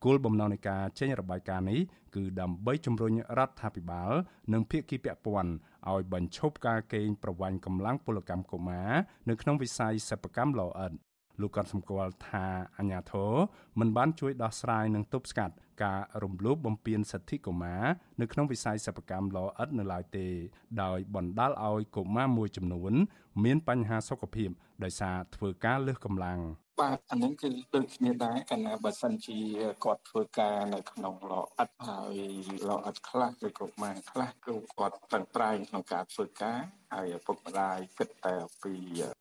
[0.05, 1.79] គោលបំណងនៃការចេញរបាយការណ៍នេះ
[2.15, 4.11] គឺដើម្បីជំរុញរដ្ឋាភិបាល
[4.53, 5.51] និងភាគីពាក់ព័ន្ធ
[5.91, 8.91] ឲ្យបញ្ឈប់ការកេងប្រវ័ញ្ចកម្លាំងពលកម្មកុមារ
[9.29, 10.91] នៅក្នុងវិស័យសិប្បកម្មលោអិត
[11.41, 12.45] លោកក៏សម្គាល់ថា
[12.77, 13.33] អាញាធរ
[13.79, 17.83] មិនបានជួយដោះស្រាយនិងទប់ស្កាត់ការរំលោភបំពានសិទ្ធិកុមារ
[18.21, 20.27] នៅក្នុងវិស័យសិប្បកម្មលោអិតនៅឡើយទេ
[20.83, 22.93] ដោយបណ្ដាលឲ្យកុមារមួយចំនួន
[23.43, 24.49] មានបញ្ហាសុខភាព
[24.83, 26.39] ដោយសារធ្វើការលើសកម្លាំង
[26.81, 29.39] បាទអានឹងគឺដូចគ្នាដែរកាលណាបើសិនជា
[29.85, 32.17] គាត់ធ្វើការនៅក្នុងលអិតហើយ
[32.69, 36.59] លអិតខ្លះឬក៏ម៉ានខ្លះគឺគាត់ប្រឹងប្រែងក្នុងការធ្វើការ
[36.93, 38.73] ហើយឪពុកម្ដាយគិតតែពី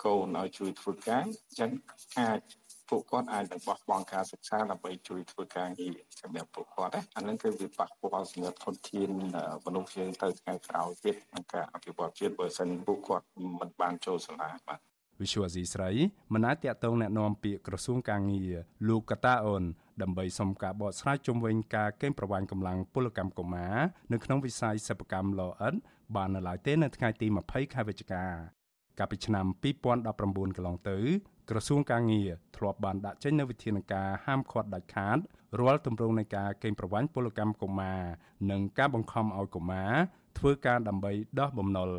[0.04, 1.70] កូនឲ្យជួយធ្វើការអញ្ចឹង
[2.18, 2.40] អាច
[2.89, 9.09] ពួកគាត់អាចនឹងបោះបង់ការសិក្សាដើម្បីជួយធ្វើការងារសម្រាប់ពួកគាត់ណាអានឹងគឺវាប៉ះពាល់សម្រាប់ធនធាន
[9.65, 13.25] មនុស្សយើងទៅថ្ងៃក្រោយទៀតក្នុងការអភិវឌ្ឍជាតិបើសិនពួកគាត់
[13.59, 14.79] មិនបានចូលសាលាបាទ
[15.21, 15.91] វិសុវអាស៊ីស្រី
[16.33, 18.51] មិនអាចតាក់ទងแนะនាំពាក្យក្រសួងកាងារ
[18.87, 19.63] លោកកតាអូន
[20.01, 23.75] ដើម្បីសុំការបកស្រាយជុំវិញការកេងប្រវ័ញ្ចកម្លាំងពលកម្មកុមារ
[24.11, 25.73] នៅក្នុងវិស័យសិប្បកម្មលោអិត
[26.15, 28.25] បាននៅឡើយទេនៅថ្ងៃទី20ខែវិច្ឆិកា
[28.99, 29.45] កាលពីឆ្នាំ
[29.83, 30.97] 2019កន្លងទៅ
[31.50, 35.18] ក្រសួងកាងារធ្លាប់បានដាក់ចេញនូវវិធានការហាមឃាត់ដាច់ខាត
[35.60, 38.00] រាល់ទម្រង់នៃការកេងប្រវ័ញ្ចពលកម្មកុមារ
[38.50, 39.92] និងការបង្ខំឲ្យកុមារ
[40.38, 41.90] ធ្វើការដើម្បីដោះបំណុល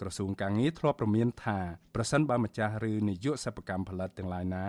[0.00, 1.58] ក្រសួងកាងារធ្លាប់ប្រមានថា
[1.94, 4.66] ប្រសិនបើម្ចាស់ឬនាយកសិប្បកម្មផលិតទាំងឡាយណា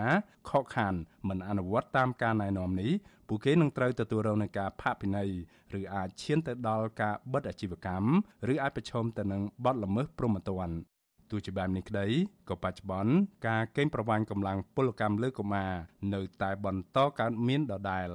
[0.48, 0.94] ខកខាន
[1.28, 2.92] មិនអនុវត្តតាមការណែនាំនេះ
[3.28, 5.30] ពួកគេនឹងត្រូវទទួលរងនឹងការផាកពិន័យ
[5.78, 8.10] ឬអាចឈានទៅដល់ការបិទអាជីវកម្ម
[8.52, 10.97] ឬអាចប្រឈមទៅនឹងបទល្មើសព្រហ្មទណ្ឌ
[11.30, 12.06] ទោះជាបែបនេះក្តី
[12.48, 13.12] ក៏បច្ចុប្បន្ន
[13.48, 15.72] ការកេងប្រវ័ញ្ចកម្លាំងពលកម្មលើកុមារ
[16.14, 18.08] នៅតែបន្តកើតមានដដែល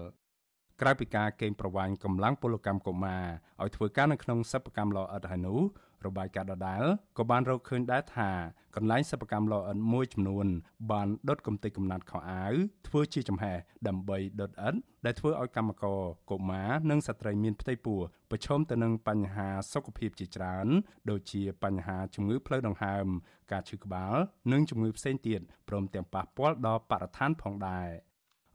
[0.82, 3.24] ក្រៅពីការកេងប្រវ័ញ្ចកម្លាំងពលកម្មកុមារ
[3.62, 5.60] ឲ្យធ្វើការនៅក្នុងសិប្បកម្មលោអិតហើយនោះ
[6.08, 6.84] របាយការណ៍ដដែល
[7.18, 8.30] ក៏បានរកឃើញដែរថា
[8.76, 10.48] កន្លែងសិប្បកម្មលោអិនមួយចំនួន
[10.92, 12.54] បានដុតកំទេចកំណាត់ខោអាវ
[12.88, 16.00] ធ្វើជាចំហេះដើម្បីដុតឥដ្ឋដែលធ្វើឲ្យកម្មករ
[16.32, 18.00] កុមារនិងស្ត្រីមានផ្ទៃពោះ
[18.32, 20.68] ប្រឈមទៅនឹងបញ្ហាសុខភាពជាច្រើន
[21.10, 23.06] ដូចជាបញ្ហាជំងឺផ្លូវដង្ហើម
[23.52, 24.14] ការឈឺក្បាល
[24.52, 27.90] និងជំងឺផ្សេងទៀតព្រមទាំងប៉ះពាល់ដល់បរិស្ថានផងដែរ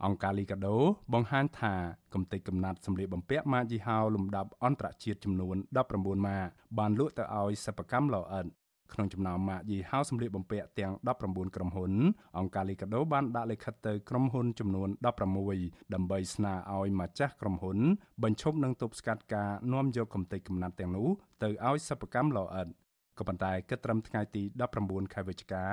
[0.04, 0.76] អង្គការលីកាដូ
[1.12, 1.74] បង្ហាញថា
[2.14, 5.56] កំទេចកំណាត់សម្លៀកបំពាក់ម៉ាកយីហោលំដាប់អន្តរជាតិចំនួន
[5.90, 8.46] 19ម៉ាកបានលក់ទៅឲ្យសិប្បកម្មលោអិត
[8.92, 10.92] ក្នុងចំណោមម៉ាកយីហោសម្លៀកបំពាក់ទាំង
[11.24, 11.92] 19ក្រុមហ៊ុន
[12.38, 17.78] អង្គការលីកាដូបានដាក់លិខិតទៅក្រុមហ៊ុនចំនួន16ដើម្បីស្នើឲ្យម្ចាស់ក្រុមហ៊ុន
[18.22, 21.08] បញ្ឈប់និងទប់ស្កាត់ការនាំយកកំទេចកំណាត់ទាំងនោះ
[21.42, 22.68] ទៅឲ្យសិប្បកម្មលោអិត
[23.17, 24.43] ក៏ប៉ុន្តែគិតត្រឹមថ្ងៃទី
[24.77, 25.65] 19ខែវិច្ឆិកា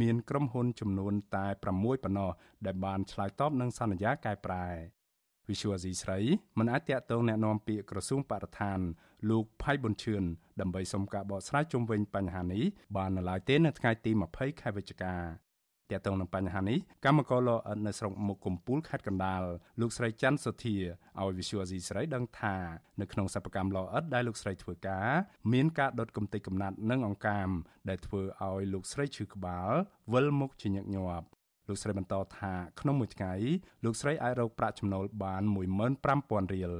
[0.00, 1.64] មានក្រុមហ៊ុនចំនួនតែ6
[2.04, 2.30] ប៉ុណ្ណោះ
[2.66, 4.66] ដែលបានឆ្លើយតបនឹងសន្យាកែប្រែ
[5.48, 6.18] វិសុវអាស៊ីស្រី
[6.58, 8.80] មិនអាចតាក់ទងแนะនាំពាក្យក្រសួងបរិស្ថាន
[9.30, 10.22] លោកផៃប៊ុនឈឿន
[10.60, 12.64] ដើម្បីសុំការបកស្រាយជុំវិញបញ្ហានេះ
[12.96, 15.14] បាននៅឡើយទេនៅថ្ងៃទី20ខែវិច្ឆិកា
[15.91, 19.43] ទាក់ទងនឹងបញ្ហានេះកម្មករលអិតនៅស្រុកមុខកំពូលខេត្តកណ្ដាល
[19.81, 20.75] លោកស្រីច័ន្ទសុធា
[21.19, 22.55] ឲ្យវិសុវអាស៊ីស្រីដឹងថា
[23.01, 25.09] នៅក្នុងសិប្បកម្មលអិតដែលលោកស្រីធ្វើការ
[25.53, 27.49] មានការដុតកំទេចកំណាត់និងអង្កាម
[27.89, 29.69] ដែលធ្វើឲ្យលោកស្រីឈឺក្បាល
[30.13, 31.27] វិលមុខជាញឹកញាប់
[31.67, 33.33] លោកស្រីបន្តថាក្នុងមួយថ្ងៃ
[33.85, 35.43] លោកស្រីអាចរកប្រាក់ចំណូលបាន
[35.97, 36.73] 15000រៀល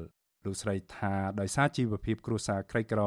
[0.48, 3.02] លោកស្រីថាដោយសារជីវភាពគ្រួសារក្រីក្រ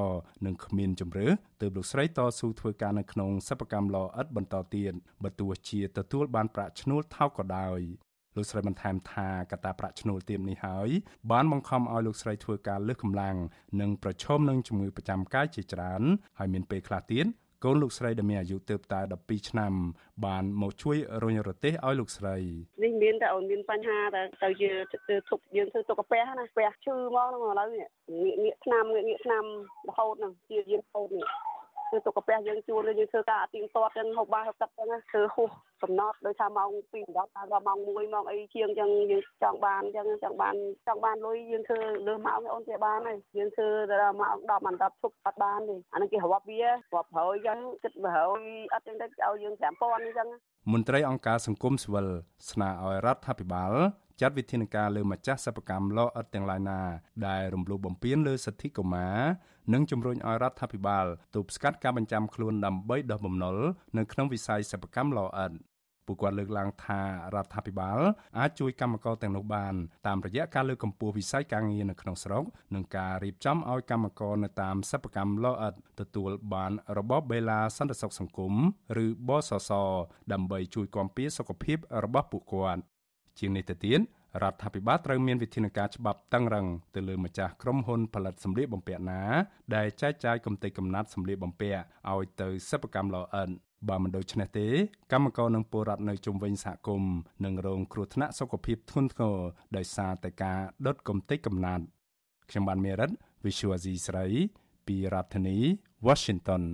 [0.47, 1.27] និងគ្មានជំរឿ
[1.61, 4.93] ទើបលោកស្រីតស៊ូធ្វើការនៅក្នុងសិប្បកម្មលអិតបន្តទៀត
[5.25, 7.81] បើទោះជាទទួលបានប្រាក់ឈ្នួលថោកក៏ដោយ
[8.37, 10.89] លោកស្រីបន្ថែមថាកត្តាប្រាក់ឈ្នួលទាបនេះហើយ
[11.31, 13.37] បានបង្ខំឲ្យលោកស្រីធ្វើការលើសកម្លាំង
[13.81, 16.03] និងប្រឈមនឹងជំងឺប្រចាំកាយជាច្រើន
[16.39, 17.27] ហើយមានពេលខ្លះទៀត
[17.65, 19.73] កូនលោកស្រីដែលមានអាយុទើបតែ12ឆ្នាំ
[20.25, 22.37] បានមកជួយរុញរទេះឲ្យលោកស្រី
[22.85, 24.71] នេះមានតែអូនមានបញ្ហាតែទៅជា
[25.29, 27.91] ធប់យើងធ្វើទុកកាពះណាពះឈឺមកហ្នឹងឥឡូវងាក
[28.45, 29.45] ងាកឆ្នាំងាកងាកឆ្នាំ
[29.89, 31.27] រហូតហ្នឹងជាយានរហូតនេះ
[31.91, 35.51] គឺទុកកាពះយើងជួលយើងធ្វើការអទៀងទាត់ចឹងហូបបាយហូបទឹកចឹងធ្វើហួស
[35.83, 40.55] កំណត់ដោយថាម៉ោង2ដល់ដល់ម៉ោង1ម៉ោងអីជាងចឹងយើងចង់បានចឹងចង់បាន
[40.87, 48.41] ចង់បានលុយយើងធ្វើលើម៉ោងអូនជាបានហើយយើងធ្វើដល់ម៉ោង10មិនដល់ឈប់អត់បានទេអានេះគេរាប់វារាប់ប្រយចឹងគិតប្រយ
[48.75, 50.29] អត់ចឹងទៅឲ្យយើង5000ចឹង
[50.69, 52.09] មន្ត្រីអង្គការសង្គមស៊ីវិល
[52.51, 53.73] ស្នើឲ្យរដ្ឋាភិបាល
[54.21, 56.81] ចាត់វិធានការលើម្ចាស់សិប្បកម្មលអិតទាំងឡាយណា
[57.27, 59.19] ដែលរំលោភបំពានលើសិទ្ធិកុមារ
[59.73, 63.57] និងជំរុញឲ្យរដ្ឋាភិបាលទប់ស្កាត់ការបញ្ចាំខ្លួនដើម្បីដោះបំណុល
[63.99, 65.53] នៅក្នុងវិស័យសិប្បកម្មលអិត
[66.11, 67.01] ពួកគាត់លើកឡើងថា
[67.35, 67.99] រដ្ឋាភិបាល
[68.39, 69.75] អាចជួយកម្មករទាំងនោះបាន
[70.07, 72.45] តាមរយៈការលើកកម្ពស់វិស័យការងារនៅក្នុងស្រុក
[72.75, 78.55] និងការរៀបចំឲ្យកម្មករនៅតាមសិប្បកម្មលអិតទទួលបានរបបបេឡាសន្តិសុខសង្គម
[79.05, 79.71] ឬបសស
[80.33, 82.81] ដើម្បីជួយគាំពារសុខភាពរបស់ពួកគាត់
[83.39, 84.01] ជាងនេះទៅទៀត
[84.43, 89.23] រដ្ឋាភិបាលត្រូវមានវិធានការច្បាប់តឹងរឹងទៅលើម្ចាស់ក្រុមហ៊ុនផលិតសម្លៀកបំពាក់ណា
[89.75, 91.81] ដែលចែកចាយកំទេចកំណាត់សម្លៀកបំពាក់
[92.13, 93.51] ឲ្យទៅសិប្បកម្មលអិន
[93.89, 94.67] បើមិនដូច្នេះទេ
[95.13, 97.15] កម្មករនិងពលរដ្ឋនៅជុំវិញសហគមន៍
[97.45, 99.37] នឹងរងគ្រោះថ្នាក់សុខភាពធ្ងន់ធ្ងរ
[99.77, 101.85] ដោយសារតែការដុតកំទេចកំណាត់
[102.51, 103.11] ខ្ញុំបានមេរិត
[103.45, 104.27] Visual Asia ស្រី
[104.87, 105.57] ពីរដ្ឋធានី
[106.07, 106.65] Washington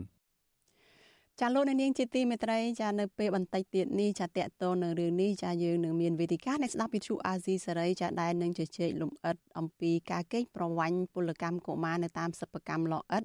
[1.41, 13.23] ចាលោកនាងជាទីមេត្រីចានៅពេលបន្តិចទៀតនេះចាតកតនៅរឿងនេះចាយើងនឹងមានវេទិកានៃស្ដាប់វិទ្យុអាស៊ីសេរីចាដែលនឹងជជែកលំអិតអំពីការកេងប្រវ័ញ្ចពលកម្មកុមារនៅតាមសិប្បកម្មលអិត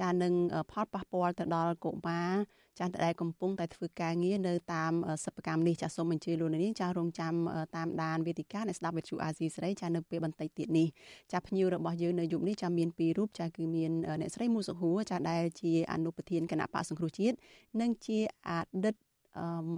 [0.00, 0.34] ចានឹង
[0.70, 2.30] ផលប៉ះពាល់ទៅដល់កុមារ
[2.78, 4.92] ចាស់ដែលកំពុងតែធ្វើការងារនៅតាម
[5.24, 7.34] សិប្បកម្មនេះចាសូមអញ្ជើញលោកនាងចារងចាំ
[7.76, 10.88] តាមដានវេទិកានៃស្ដាប់វិទ្យុអាស៊ីសេរីចានៅពេលបន្តិចទៀតនេះ
[11.32, 17.36] ចាភ្ញៀវរបស់យើងនៅយុគនេះចាមានពីររូបចាគឺមានអ្នកស្រីមូសុហួរចាដែលជាអនុប្រធានគណៈបកសង្គ្រោះជាតិ
[17.80, 18.50] និងជាអ
[18.84, 18.96] តីត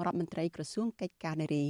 [0.07, 1.65] រដ្ឋមន្ត្រីក្រសួងកិច្ចការនារី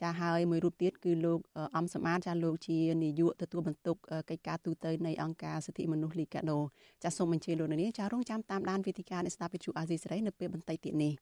[0.00, 1.38] ចាហើយមួយរូបទៀតគឺលោក
[1.76, 3.96] អំសមានចាលោកជានាយកទទួលបន្ទុក
[4.30, 6.58] កិច្ចការទូតនៃអង្គការសិទ្ធិមនុស្សលីកាដូ
[7.04, 11.12] ចាសូមអញ្ជើញលោកនាងចារងចាំតាមដានវេទិកានៃស្ដាប់វិទ្យុអាស៊ីសេរីនៅពេលបន្តិចទៀតនេះ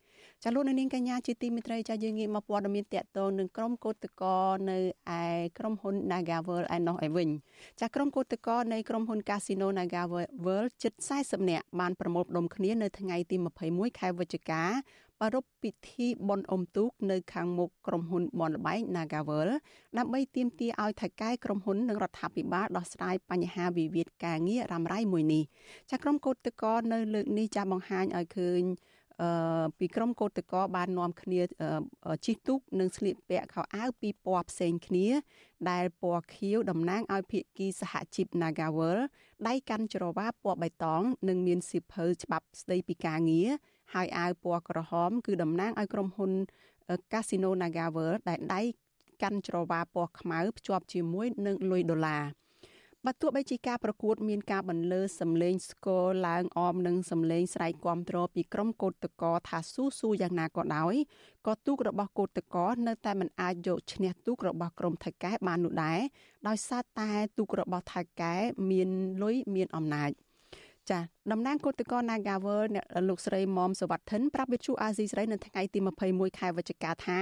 [0.44, 4.38] ចាលោកនាងកញ្ញាជាទីមេត្រីចាយើងងាកមកព័ត៌មានតកតងនឹងក្រុមកោតកោ
[4.70, 4.78] នៅ
[5.20, 5.22] ឯ
[5.58, 7.28] ក្រុមហ៊ុន Nagavel ឯណោះឯវិញ
[7.80, 13.36] ចាក្រុមកោតកោនៃក្រុមហ៊ុន Casino Nagavel ជិត40នាក់បានប្រមូលផ្ដុំគ្នានៅថ្ងៃទី
[13.68, 14.62] 21ខែវិច្ឆិកា
[15.20, 19.48] ប្រារព្ធពិធីបុណ្យអុំទូកនៅខាងមុខក្រុមហ៊ុនបនលបែង Nagavel
[19.98, 25.44] ដើម្បីទាមទារឲ្យថៅកែក្រុមហ៊ុននិងរដ្ឋាភិបាលដោះស្រាយបញ្ហាវិវាទការងាររ៉ាំរ៉ៃមួយនេះ
[25.90, 28.62] ចាក្រុមកោតតកនៅលើកនេះចាបង្ហាញឲ្យឃើញ
[29.22, 31.40] អឺពីក្រុមកោតតកបាននាំគ្នា
[32.26, 35.08] ជិះទូកនិងស្លៀកពាក់ខោអាវពីរពណ៌ផ្សេងគ្នា
[35.70, 38.98] ដែលពណ៌ខៀវតំណាងឲ្យភាគីសហជីព Nagawal
[39.48, 43.50] ដៃកាន់ច្រវាពណ៌បៃតង និងមានសៀវភៅច្បាប់ស្ដីពីការងារ
[43.94, 46.32] ហើយអាវពណ៌ក្រហម គឺតំណាងឲ្យក្រុមហ៊ុន
[47.12, 48.62] Casino NagaWorld ដែលដៃ
[49.22, 52.24] កាន់ច្រវាពណ៌ខ្មៅភ្ជាប់ជាមួយនឹងលុយដុល្លារ
[53.06, 60.94] បើទោះបីជាការប្រកួត មានការបន្លឺសម្លេងស្គរឡើងអមនិងសម្លេងស្រែកគាំទ្រពីក្រុមកោតតកថាស៊ូស៊ូយ៉ាងណាក៏ដោយ
[61.46, 66.00] ក៏ទូករបស់កោតតកនៅតែមិនអាចយកឈ្នះទូករបស់ក្រុមថៃកែបាននោះដែរ
[66.48, 68.34] ដោយសារតែទូករបស់ថៃកែ
[68.70, 68.88] មាន
[69.22, 70.10] លុយមានអំណាច។
[70.90, 70.98] ចា
[71.32, 72.62] តំណាងគឧតកោ Nagavel
[73.08, 77.20] លោកស្រីមុំសវត្ថិនប្រាប់វិទ្យុអាស៊ីស្រីនៅថ្ងៃទី21ខែវិច្ឆិកាថា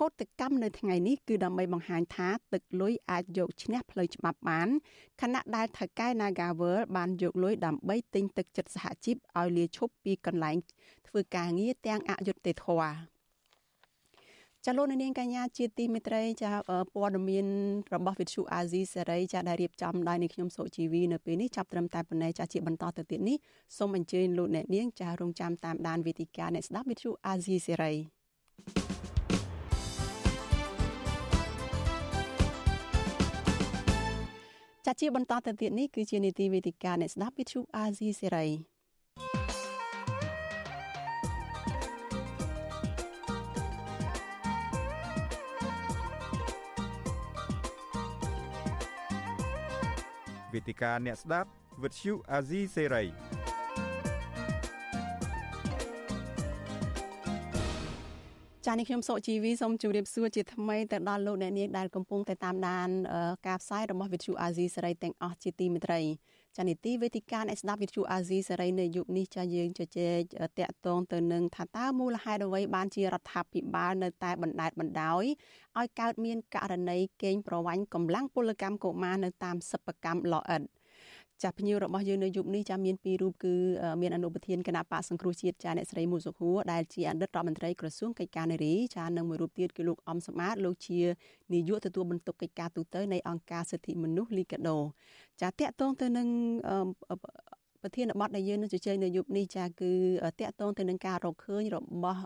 [0.00, 4.68] កោតកម្មនៅថ្ងៃនេះគឺដើម្បីបង្ហាញថាទឹកលុយអាចយកឈ្នះផ្លូវច្បាប់បាន
[5.20, 10.56] ខណៈដែលថៅកែ Nagavel បានយកលុយដើម្បីទិញទឹកចិត្តសហជីពឲ្យលាឈប់ពីកន្លែង
[11.08, 12.94] ធ្វើការងារទាំងអយុត្តិធម៌
[14.66, 16.50] ចាលោកនាងកញ្ញាជាទីមេត្រីចា
[16.94, 17.46] ព័ត៌មាន
[17.94, 23.36] របស់វិទ្យុអាស៊ីសេរីចាដែលរៀបចំដោយនាងខ្ញុំសុជីវីនៅពេលនេះចាប់ត្រឹមតែប៉ុណ្ណេះចាជាបន្តទៅទៀតនេះ
[23.76, 27.92] សូមអញ្ជើញលោកអ្នកនាងចារងចាំតាមដានវេទិកាអ្នកស្ដាប់វិទ្យុអាស៊ីសេរី
[34.86, 38.46] ចាជាបន្តទៅទៀតនេះគឺជានីតិវេទិកាអ្នកស្ដាប់វិទ្យុអាស៊ីសេរី
[50.52, 51.48] វេទិកាអ្នកស្ដាប់
[51.82, 53.04] វិទ្យុអាស៊ីសេរី
[58.66, 62.88] ចា៎នេះខ្ញុំសុជីវីសូមជម្រាបសួរជាថ្មីទៅដល់លោកអ្នកនាងដែលកំពុងតែតាមដាន
[63.46, 66.00] ការផ្សាយរបស់វិទ្យុអាស៊ីសេរីទាំងអស់ជាទីមេត្រី
[66.56, 70.22] ចា៎នីតិវេទិកាអ្នកស្ដាប់វិទ្យុអាស៊ីសេរីនៅយុគនេះចា៎យើងជជែក
[70.58, 75.24] តាក់ទងទៅនឹងថាតើមូលហេតុអ្វីបានជារដ្ឋាភិបាលនៅតែបណ្តែតបណ្ដោយ
[75.78, 80.62] ឲ្យកើតមានករណីកេងប្រវ័ញ្ចកម្លាំងពលកម្មកុមារនៅតាមសិប្បកម្មលអិត
[81.42, 83.54] ចាស់ភ្ញៀវរបស់យើងនៅយប់នេះចាមានពីររូបគឺ
[84.02, 91.00] មានអនុប្រធានគណៈបកសង្គ្រោះជាតិចាអ្នកស្រីមូសុខួរដែលជាអតីតរដ្ឋមន្ត្រីក្រសួងកិច្ចការនារីចានិងមួយរូបទៀតគឺលោកអំសម្បត្តិលោកជា
[91.52, 94.78] នាយកទទួលបន្ទុកកិច្ចការទូតនៃអង្គការសិទ្ធិមនុស្សលីកាដូ
[95.40, 96.28] ចាតកតងទៅនឹង
[97.82, 99.92] ប្រធានបទដែលយើងនឹងជជែកនៅយប់នេះចាគឺ
[100.40, 102.22] តកតងទៅនឹងការរកឃើញរបស់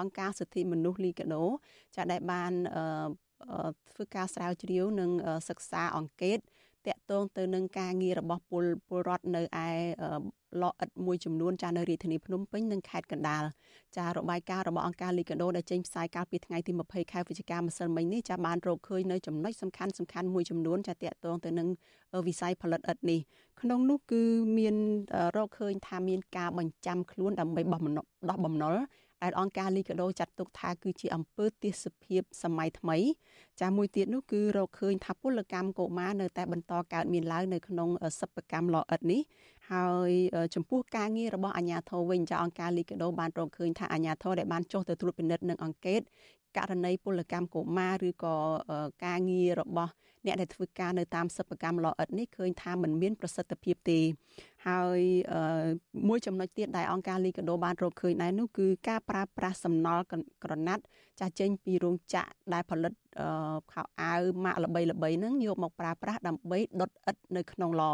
[0.00, 1.44] អង្គការសិទ្ធិមនុស្សលីកាដូ
[1.96, 2.52] ចាដែលបាន
[3.92, 5.10] ធ្វើការស្រាវជ្រាវនិង
[5.48, 6.38] សិក្សាអង្កេត
[6.86, 9.68] តកតងទៅនឹងការងាររបស់ពលពលរដ្ឋនៅឯ
[10.62, 13.44] ឡអិតមួយចំនួនចានៅរាជធានីភ្នំពេញនិងខេត្តកណ្ដាល
[13.96, 21.68] ចារបាយការណ៍របស់អង្គការលីកាដូដែលចេញផ្សាយកាលពីថ្ងៃទី20ខែវិច្ឆិកាម្សិលមិញនេះចាបានរកឃើញនៅចំណុចសំខាន់សំខាន់មួយចំនួនចាតកតងទៅនឹង
[22.26, 23.20] វិស័យផលិតឥដ្ឋនេះ
[23.60, 24.22] ក្នុងនោះគឺ
[24.58, 24.74] មាន
[25.36, 27.80] រកឃើញថាមានការបញ្ចាំខ្លួនដើម្បីបោះ
[28.30, 28.74] ដោះបំណុល
[29.22, 32.96] ដែលអង្គការលីកាដូចាត់ទុកថាគឺជាអំពើទេសភាពសម័យថ្មី
[33.60, 37.88] ចាមួយទៀតនោះគឺរកឃើញថាពលកម្មកុមារនៅតែបន្តកើតមានឡើងនៅក្នុង
[38.20, 39.20] សិប្បកម្មលអិតនេះ
[39.72, 40.10] ហើយ
[40.54, 46.00] ចំពោះការងាររបស់អាជ្ញាធរវិញចាអង្គការលីកាដូបានរកឃើញថាអាជ្ញាធរដែលបានចុះទៅត្រួតពិនិត្យនិងអង្កេត
[46.56, 48.36] ករណីពលកម្មកុមារឬក៏
[49.04, 49.92] ការងាររបស់
[50.26, 54.00] អ្នកដែលធ្វើការនៅតាមសិប្បកម្មលអិតនេះឃើញថាมันមានប្រសិទ្ធភាពទេ
[54.68, 55.00] ហើយ
[56.08, 60.04] មួយចំណុចទៀតដែលអង្គការលីកាដូបានរកឃើញដែរនោះគឺការប្រើប្រាស់សំណល់
[60.44, 60.82] ក្រណាត់
[61.20, 62.92] ចាស់ចេញពីរោងចក្រដែលផលិត
[63.72, 67.84] ខោអាវម៉ាកល្បីល្បីហ្នឹងយកមកប្រើប្រាស់ដើម្បីដុតឥដ្ឋនៅក្នុងឡ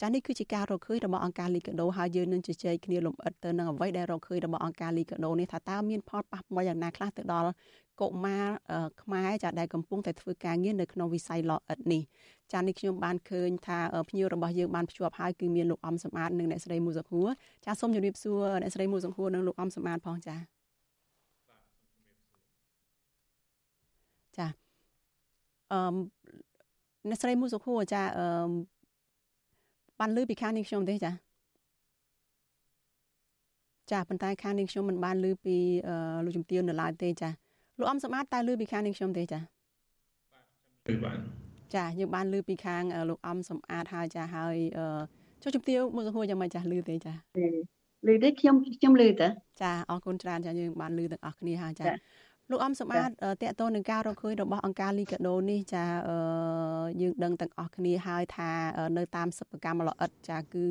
[0.00, 7.50] ចានេះគឺជាការរកឃើញរបស់អង្គការលីកាដូហើយយើងនឹងជជែកគ្នាលំអិតទៅនឹងអ្វីដែលរកឃើញរបស់អង្គការលីកាដូនេះថាតើមានផលប៉ះពាល់យ៉ាងណាខ្លះទៅដល់
[8.00, 8.46] កុមារ
[9.02, 12.02] ខ្មែរចាដែលកំពុងតែធ្វើការងារនៅក្នុងវិស័យឡអិតនេះ
[12.52, 13.78] ចានេះខ្ញុំបានឃើញថា
[14.08, 17.28] ភ្ញៀវរបស់យើងបានភ្ជាប់ហើយគឺមានលោកអំសម្បត្តិនិងអ្នកស្រីមូសុខួរ
[17.66, 20.57] ចាសូមជម្រាបសួរអ្នកស្រីមូសុខួរនិងលោកអំសម្បត្តិផងចា
[24.38, 24.48] ចា
[25.72, 25.78] អឺ
[27.08, 28.26] អ្នកស្រីមូសុខួរចាអឺ
[30.00, 31.12] បានលើពីខាងនេះខ្ញុំទេចា
[33.90, 35.56] ចាប៉ុន្តែខាងនេះខ្ញុំមិនបានលើពី
[36.24, 37.30] លោកជំទាវនៅឡើយទេចា
[37.78, 39.40] លោកអំសម្បត្តិតើលើពីខាងនេះខ្ញុំទេចា
[40.32, 40.44] បាទ
[40.84, 41.18] ខ្ញុំលើបាន
[41.74, 44.56] ចាយើងបានលើពីខាងលោកអំសំអាតហើយចាហើយ
[45.42, 47.12] ចុះជំទាវមួយសហួរយ៉ាងម៉េចចាលើទេចា
[48.06, 49.28] លើទេខ្ញុំខ្ញុំលើតើ
[49.62, 51.84] ចាអរគុណច្រើនចាយើងបានលើទាំងអស់គ្នាហើយចា
[52.50, 55.84] លោកអំសម្បត្តិតកតទៅនឹងការរកឃើញរបស់អង្គការលីកាដូនេះចា
[57.00, 58.50] យើងដឹងទាំងអស់គ្នាហើយថា
[58.98, 60.64] នៅតាមសិប្បកម្មលអិតចាគឺ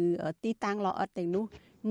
[0.43, 1.45] ទីតាំងលអិតទាំងនោះ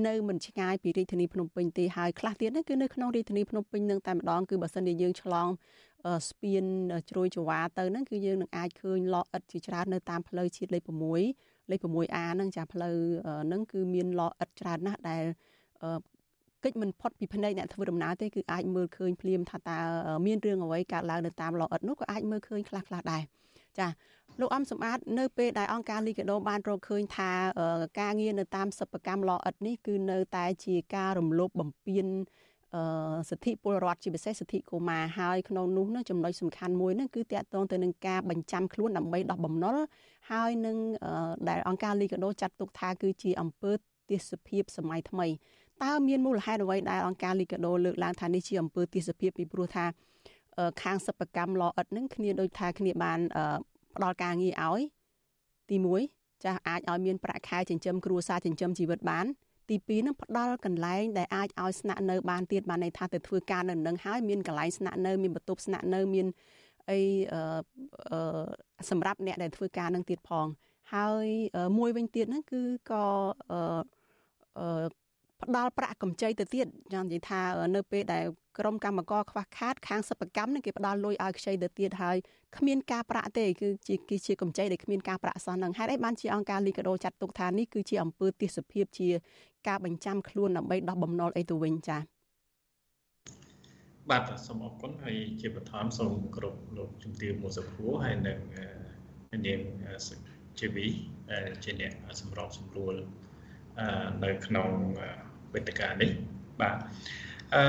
[0.07, 5.47] នៅមិនឆ្ងាយពីរាជធានីភ្នំពេញទេហើយខ្លះទៀតគឺនៅក្នុងរាជធានីភ្នំពេញនឹងតែម្ដងគឺបើសិនជាយើងឆ្លង
[6.29, 6.63] ស្ពាន
[7.09, 10.83] ជ្រោយចង្វាទៅហ្នឹងគឺយើងនឹងអាចឃើញឡអិតជាច្រើននៅតាមផ្លូវជាតិលេខ
[11.29, 12.95] 6លេខ 6A ហ្នឹងចាផ្លូវ
[13.45, 15.23] ហ្នឹងគឺមានឡអិតច្រើនណាស់ដែល
[16.63, 19.79] កិច្ចមិនផុតពីភ្នែកអ្នកធ្វើដំណើរទេគឺអាចមើលឃើញភ្លាមថាតើ
[20.25, 23.21] មានរឿងអ្វីកើតឡើងនៅតាមឡអិតនោះក៏អាចមើលឃើញខ្លះខ្លះដែរ
[23.79, 23.87] ចា
[24.41, 27.31] លោកអំសម្បត្តិនៅពេលដែលអង្គការលីកាដូបានរកឃើញថា
[27.99, 32.07] ការងារនៅតាមសិប្បកម្មឡអិតនេះគឺនៅតែជាការរំលោភបំពាន
[33.29, 39.77] សិទ្ធិពលរដ្ឋជាពិសេសសិទ្ធិកុមារហើយក្នុងនោះនឹងចំណុចសំខាន់មួយនោះគឺតកតងទៅនឹងការបញ្ចាំខ្លួនដើម្បីដោះបំណុល
[40.31, 40.77] ហើយនឹង
[41.49, 43.71] ដែលអង្គការលីកាដូចាត់ទុកថាគឺជាអំពើ
[44.09, 45.27] ទេសភាពសម័យថ្មី
[45.83, 49.85] តើមានមូលហេតុអ្វីដែលអង្គការលីកាដូលើកឡើងថានេះជាអំពើទេសភាពពីព្រោះថា
[50.83, 53.19] ខាងសិប្បកម្មលអិតនឹងគ្នាដូចថាគ្នាបាន
[53.95, 54.81] ផ្ដល់ការងារឲ្យ
[55.69, 55.77] ទី
[56.09, 59.25] 1ចាស់អាចឲ្យមានប្រាក់ខែចិញ្ចឹមគ្រួសារចិញ្ចឹមជីវិតបាន
[59.69, 66.27] ទី2នឹងផ្ដល់កន្លែងដែលអាចឲ្យស្នាក់នៅបានទៀតបានន័យថាទៅធ្វើការនៅនឹងហើយមានកន្លែងស្នាក់នៅមានបន្ទប់ស្នាក់នៅមាន
[66.89, 66.99] អី
[68.89, 70.47] សម្រាប់អ្នកដែលធ្វើការនឹងទៀតផង
[70.93, 71.27] ហើយ
[71.77, 72.61] មួយវិញទៀតហ្នឹងគឺ
[72.91, 73.05] ក៏
[75.43, 77.41] ផ្ដល់ប្រាក់កម្ចីទៅទៀតយ៉ាងនិយាយថា
[77.75, 78.23] នៅពេលដែល
[78.59, 82.17] ក្រុមកម្មករខ្វះខាតខាងសិប្បកម្មនឹងគេផ្ដល់លុយឲ្យខ្ចីទៅទៀតហើយ
[82.57, 89.09] គ្មានការប្រាក់ទេគឺជាគឺជាកម្ចីដែលគ្មានការប្រាក់សោះនឹងហេតុអីបានជាអង្គការលីកាដូចាត់ទុកថានេះគឺជាអំពើទេសភាពជា
[89.67, 92.01] ការបញ្ចាំខ្លួនដើម្បីដោះបំណុលអីទៅវិញចា៎
[94.09, 98.39] បាទសូមអរគុណហើយជាបឋមសូមគោរពលោកជំទាវមួសុខួរហើយនឹង
[99.47, 99.59] នាង
[100.59, 100.87] ជីវី
[101.31, 102.95] ដែលជាអ្នកសម្របសម្រួល
[104.23, 104.69] នៅក្នុង
[105.53, 106.11] វេទិកានេះ
[106.61, 106.77] បាទ
[107.55, 107.63] អឺ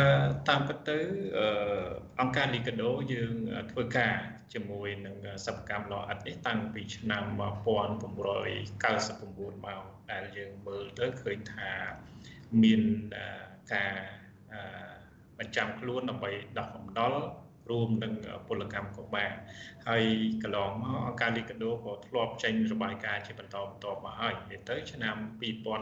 [0.48, 0.98] តាមពិតទៅ
[2.20, 3.34] អង្គការលីកាដូយើង
[3.70, 4.14] ធ្វើការ
[4.54, 7.40] ជាមួយនឹងសិប្បកម្មឡអិតនេះតាំងពីឆ្នាំ1999
[9.66, 11.70] មកដែលយើងមើលទៅឃើញថា
[12.62, 12.82] មាន
[13.74, 13.94] ការ
[15.38, 17.12] បញ្ចាំខ្លួនដើម្បីដោះបំណុល
[17.70, 18.12] រួមនឹង
[18.48, 19.31] ពលកម្មកុមារ
[19.88, 20.04] ហើយ
[20.42, 24.35] កន្លងមកអង្គការលីកាដូក៏ធ្លាប់ចេញរបាយការណ៍ជាបន្តបន្ទាប់មកហើយ
[24.70, 25.16] ទៅឆ្នាំ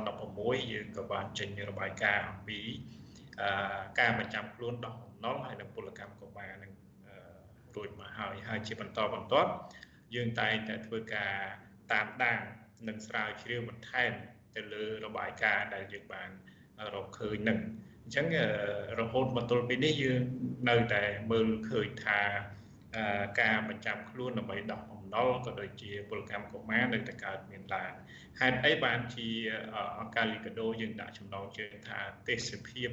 [0.02, 2.60] 2016យើងក៏បានចេញរបាយការណ៍អំពី
[4.00, 6.72] ការបញ្ចាំខ្លួនដោះបំណុលហើយនឹងពលកម្មកុមារនឹង
[7.76, 9.50] រួចមកហើយហើយជាបន្តបន្ទាប់
[10.14, 11.34] យើងតែងតែធ្វើការ
[11.92, 12.40] តាមដាន
[12.88, 14.12] និងស្រាវជ្រាវបន្ថែម
[14.54, 16.30] ទៅលើរបាយការណ៍ដែលយើងបាន
[16.94, 17.58] រកឃើញនឹង
[18.06, 18.26] អញ្ចឹង
[19.00, 20.20] រហូតមកទល់ពេលនេះយើង
[20.68, 22.20] នៅតែមើលឃើញថា
[23.40, 27.92] ការបញ្ចាំខ្លួនដើម្បីដោះបំណុលក៏ដូចជាពលកម្មកុមារនៅតែកើតមានឡើង
[28.40, 29.28] ហេតុអីបានជា
[29.98, 32.88] អង្គការលីកាដូយើងដាក់ចំណងជើងថាទេសភាព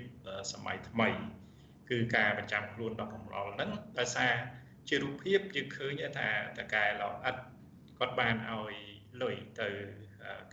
[0.52, 1.10] សម័យថ្មី
[1.90, 4.34] គឺការបញ្ចាំខ្លួនដោះបំណុលហ្នឹងដោយសារ
[4.90, 7.36] ជារូបភាពយើងឃើញថាតកែឡអិត
[7.98, 8.76] គាត់បានឲ្យ
[9.22, 9.70] លុយទៅ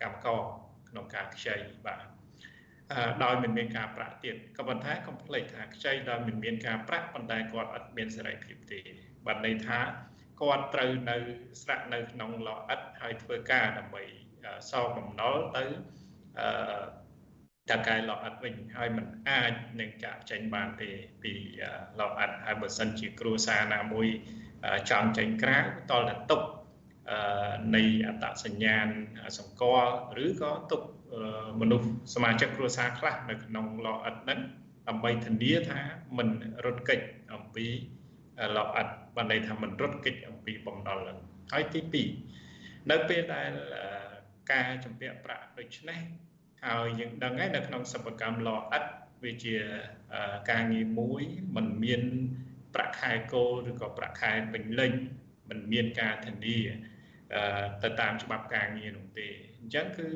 [0.00, 0.42] កម្មករ
[0.88, 2.19] ក្នុងការខ្ចីបាទ
[3.24, 8.80] ដោយមិនមានការប្រាក់ទៀតក៏ប៉ុន្តែកុំភ្លេចថាខ្ចីដោយមិនមានការប្រាក់ប៉ុន្តែគាត់អត់មានសេរីភាពទេ
[9.26, 9.80] បានន័យថា
[10.40, 11.16] គាត់ត្រូវនៅ
[11.62, 14.02] ស្រាក់នៅក្នុងឡអិតហើយធ្វើការដើម្បី
[14.70, 15.64] សងបំណុលទៅ
[16.38, 16.48] អឺ
[17.70, 20.90] តកែឡអិតវិញហើយมันអាចនឹងចាក់ចេញបានទេ
[21.22, 21.32] ពី
[22.00, 24.06] ឡអិតហើយបើសិនជាគ្រួសារណាមួយ
[24.90, 25.58] ចង់ចេញក្រៅ
[25.90, 26.40] តលតែទុក
[27.75, 28.87] នៃអត្តសញ្ញាណ
[29.37, 29.93] សម្គាល់
[30.25, 30.81] ឬក៏ទុក
[31.61, 34.39] មនុស្សសមាជិកគ្រួសារខ្លះនៅក្នុងឡអិតហ្នឹង
[34.87, 35.81] ដើម្បីធានាថា
[36.17, 36.29] មិន
[36.65, 37.01] រត់គេច
[37.33, 37.65] អំពី
[38.57, 41.17] ឡអិតបានន័យថាមិនរត់គេចអំពីបំណុលហ្នឹង
[41.53, 41.81] ហើយទី
[42.45, 43.51] 2នៅពេលដែល
[44.51, 45.99] ការជំពាក់ប្រាក់ដូចនេះ
[46.65, 48.83] ហើយយើងដឹងហើយនៅក្នុងសិប្បកម្មឡអិត
[49.23, 49.55] វាជា
[50.51, 51.23] ការងារមួយ
[51.55, 52.01] มันមាន
[52.73, 54.93] ប្រាក់ខែគោលឬក៏ប្រាក់ខែពេញលេញ
[55.49, 56.57] มันមានការធានា
[57.82, 60.08] ទៅតាមច្បាប់ការងារនោះទេអញ្ចឹងគឺ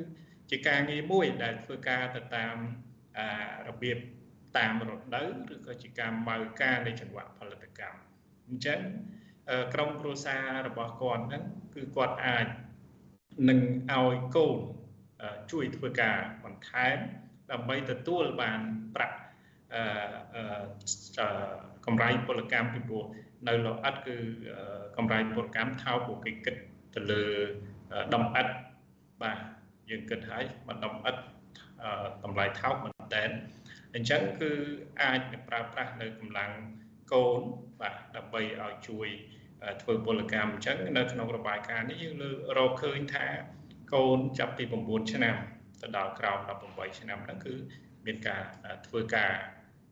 [0.50, 2.56] ជាការងារមួយដែលធ្វើការទៅតាម
[3.68, 3.98] របៀប
[4.58, 8.00] តាមរដូវឬក៏ជាការម៉ៅការនៃចង្វាក់ផលិតកម្ម
[8.48, 8.80] អញ្ចឹង
[9.74, 11.42] ក្រុមគ្រួសាររបស់គាត់ហ្នឹង
[11.74, 12.46] គឺគាត់អាច
[13.48, 13.60] នឹង
[13.92, 14.58] ឲ្យកូន
[15.52, 16.96] ជួយធ្វើការបន្ថែម
[17.52, 18.60] ដើម្បីទទួលបាន
[18.94, 19.16] ប្រាក់
[21.86, 23.04] កម្រៃពលកម្មពីព្រោះ
[23.48, 24.16] នៅលអិតគឺ
[24.96, 26.54] កម្រៃពលកម្មថោកពួកគេគិត
[26.94, 27.22] ទៅលើ
[28.14, 28.46] ដំអិត
[29.22, 29.38] បាទ
[29.90, 31.16] យើងគិតហើយមិនដំអិត
[32.24, 33.24] តម្លៃថោកមែនតើ
[33.94, 34.50] អញ្ចឹងគឺ
[35.02, 36.50] អាចប្រើប្រាស់នៅកម្លាំង
[37.12, 37.40] កូន
[37.80, 39.08] បាទដើម្បីឲ្យជួយ
[39.82, 43.26] ធ្វើពលកម្មអញ្ចឹងនៅក្នុងរបាយការណ៍នេះយើងលើរកឃើញថា
[43.94, 45.36] កូនចាប់ពី9ឆ្នាំ
[45.82, 47.54] ទៅដល់ក្រោម18ឆ្នាំហ្នឹងគឺ
[48.06, 48.42] មានការ
[48.86, 49.32] ធ្វើការ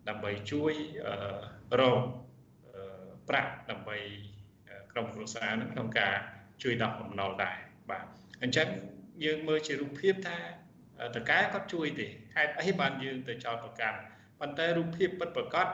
[0.08, 0.72] ដើម្បីជួយ
[1.80, 2.02] រក
[3.28, 3.98] ប្រាក់ដើម្បី
[4.92, 6.14] ក្រុមគ្រួសារហ្នឹងក្នុងការ
[6.62, 7.56] ជួយដោះបំណុលដែរ
[7.90, 8.04] បាទ
[8.42, 8.68] អញ្ចឹង
[9.24, 10.38] យើងមើលជារូបភាពថា
[11.16, 13.98] តកែគាត់ជួយទេហេតុអីបានយើងទៅចោទប្រកាន់
[14.40, 15.66] ប៉ុន្តែរូបភាពពិតប្រាកដ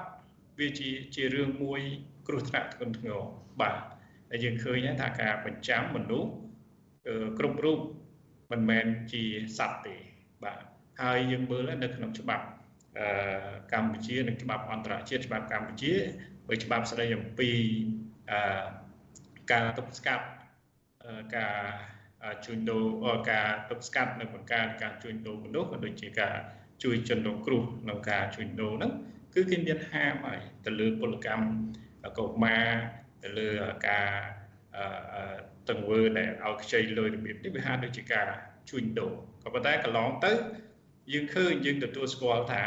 [0.60, 1.80] វាជាជារឿងមួយ
[2.28, 3.18] គ្រោះថ្នាក់ធ្ងន់ធ្ងរ
[3.60, 3.76] បាទ
[4.30, 6.30] ហើយយើងឃើញថាការបញ្ចាំមនុស្ស
[7.38, 7.78] គ្រប់រូប
[8.50, 9.22] មិនមែនជា
[9.58, 9.96] សត្វទេ
[10.44, 10.58] បាទ
[11.02, 12.44] ហើយយើងមើលនៅក្នុងច្បាប់
[13.72, 15.92] កម្ពុជានិងច្បាប់អន្តរជាតិច្បាប់កម្ពុជា
[16.48, 17.50] បើច្បាប់ស្តីអំពី
[19.52, 20.24] ការទប់ស្កាត់
[21.36, 21.56] ការ
[22.44, 22.84] ជួញដូរ
[23.30, 26.34] ការទប់ស្កាត់នៅបង្ការការជួញដូរមនុស្សក៏ដូចជាការ
[26.82, 28.92] ជួយជនរងគ្រោះក្នុងការជួញដូរហ្នឹង
[29.34, 31.46] គឺគេមានហាមហើយទៅលើពលកម្ម
[32.18, 32.68] កុមារ
[33.24, 33.48] ទៅលើ
[33.88, 34.10] ការ
[35.68, 38.26] ទង្វើដែលឲ្យខ្ចីលុយរបៀបនេះវាហាក់ដូចជាការ
[38.70, 40.32] ជួញដូរក៏ប៉ុន្តែកន្លងទៅ
[41.12, 42.64] យើងឃើញយើងទទួលស្គាល់ថា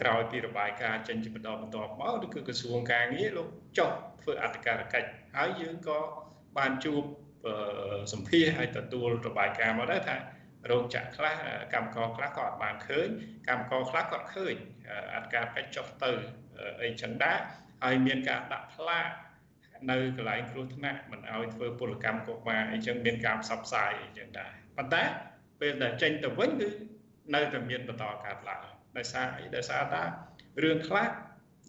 [0.00, 3.90] ក្រោយពីរបាយការណ៍ចេញជាបន្តបន្ទាប់មកគឺក្រសួងការងារលោកចុះ
[4.22, 5.98] ធ្វើអធិការកិច្ចហើយយើងក៏
[6.58, 7.02] បានជួប
[8.12, 10.16] សម្ភារឲ្យទទួលរបាយការណ៍មកដែរថា
[10.70, 11.34] រោងចក្រខ្លះ
[11.74, 13.08] កម្មករខ្លះក៏អត់បានឃើញ
[13.48, 14.54] កម្មករខ្លះក៏ឃើញ
[15.14, 16.12] អធិការកិច្ចចុះទៅ
[16.82, 17.38] អីចឹងដែរ
[17.84, 19.06] ហើយមានការដាក់ផ្លាក
[19.90, 25.02] នៅកន្លែងគ្រោះថ្នាក់មិនឲ្យធ្វើពលកម្មកុមារអីចឹងមានការផ្សព្វផ្សាយអីចឹងដែរប៉ុន្តែ
[25.60, 26.68] ពេលដែលចេញទៅវិញគឺ
[27.34, 28.64] នៅតែមានបន្តកើតឡើង
[28.96, 30.02] ដោយសារអីដោយសារថា
[30.62, 31.08] រឿងខ្លះ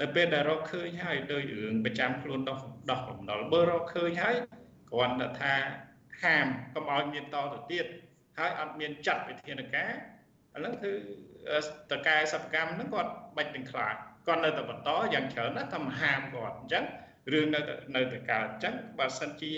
[0.02, 2.60] នៅពេលដែលរកឃើញហើយដោយរឿងប្រចាំខ្លួនដោះ
[2.92, 4.36] ដោះបំណុលបើរកឃើញហើយ
[4.92, 5.56] គ្រាន់តែថា
[6.24, 7.86] ហាមកុំឲ្យមានតទៅទៀត
[8.38, 9.92] ហើយអត់មានចាត់វិធានការ
[10.56, 10.92] ឥឡូវគឺ
[11.92, 13.96] តកែសកម្មហ្នឹងគាត់បាច់នឹងខ្លាច
[14.28, 16.84] គាត់នៅតែបន្តយ៉ាងច្រើនណាស់ថាហាមគាត់អញ្ចឹង
[17.32, 17.60] រឿងនៅ
[17.96, 19.54] នៅតែកើតអញ្ចឹងបើសិនជា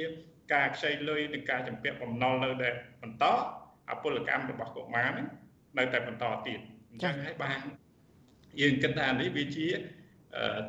[0.54, 2.70] ការខ្ចីលុយនិងការចម្ពាក់បំណុលនៅតែ
[3.02, 3.26] បន្ត
[3.92, 5.28] អពលកម្មរបស់កុមារហ្នឹង
[5.78, 6.60] នៅតែបន្តទៀត
[6.92, 7.60] អញ្ចឹងហើយបាន
[8.62, 9.68] យើងគិតថានេះវាជា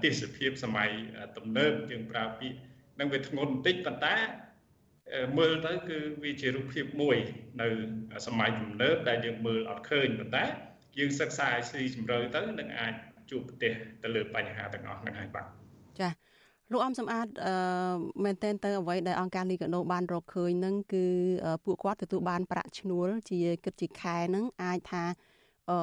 [0.05, 0.91] ទេសភាពសម័យ
[1.37, 2.57] ទំនើបយើងប្រើពាក្យ
[3.01, 4.15] នឹងវាធ្ងន់បន្តិចប៉ុន្តែ
[5.39, 7.17] មើលទៅគឺវាជារូបភាពមួយ
[7.63, 7.69] នៅ
[8.27, 10.45] សម័យទំនើបដែលយើងមើលអត់ឃើញប៉ុន្តែ
[10.99, 12.95] យើងសិក្សាឲ្យស៊ីជម្រៅទៅនឹងអាច
[13.31, 15.47] ជួបប្រទេសទៅលើបញ្ហាទាំងអស់ហ្នឹងហើយបាទ
[16.01, 16.09] ចា
[16.73, 17.55] លោកអំសំអាតអឺ
[18.25, 21.07] មែនតែនទៅអ្វីដែលអង្គការលីកាដូបានរកឃើញហ្នឹងគឺ
[21.65, 25.05] ពួកគាត់ទទួលបានប្រាក់ឈ្នួលជាគិតជាខែហ្នឹងអាចថា
[25.71, 25.79] អឺ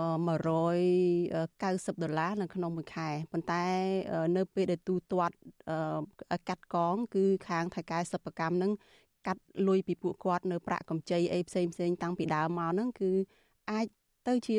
[1.94, 3.66] 190ដុល្លារនៅក្នុងមួយខែប៉ុន្តែ
[4.38, 5.36] នៅពេលដែលទូទាត់
[6.50, 8.72] កាត់កង គឺខាងថៃកែសិប្បកម្មហ្នឹង
[9.28, 13.12] កាត់លុយពីពួកគាត់នៅប្រាក់កម្ចីអីផ្សេងផ្សេងតាំងពីដើមមកហ្នឹងគឺ
[13.72, 13.86] អាច
[14.28, 14.58] ទៅជា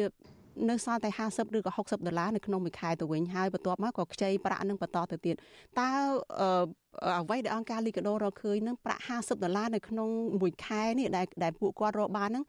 [0.71, 5.35] នៅសល់តែ50ឬក៏60ដុល្លារនៅក្នុងមួយខែទៅវិញហើយបន្ទាប់មកក៏ខ្ចីប្រាក់នឹងបន្តទៅទៀត
[5.79, 5.89] តើ
[7.21, 10.09] អ្វីដែលអង្គការលីកាដូរកឃើញនឹងប្រាក់50ដុល្លារនៅក្នុង
[10.41, 12.45] មួយខែនេះដែលដែលពួកគាត់រកបានហ្នឹង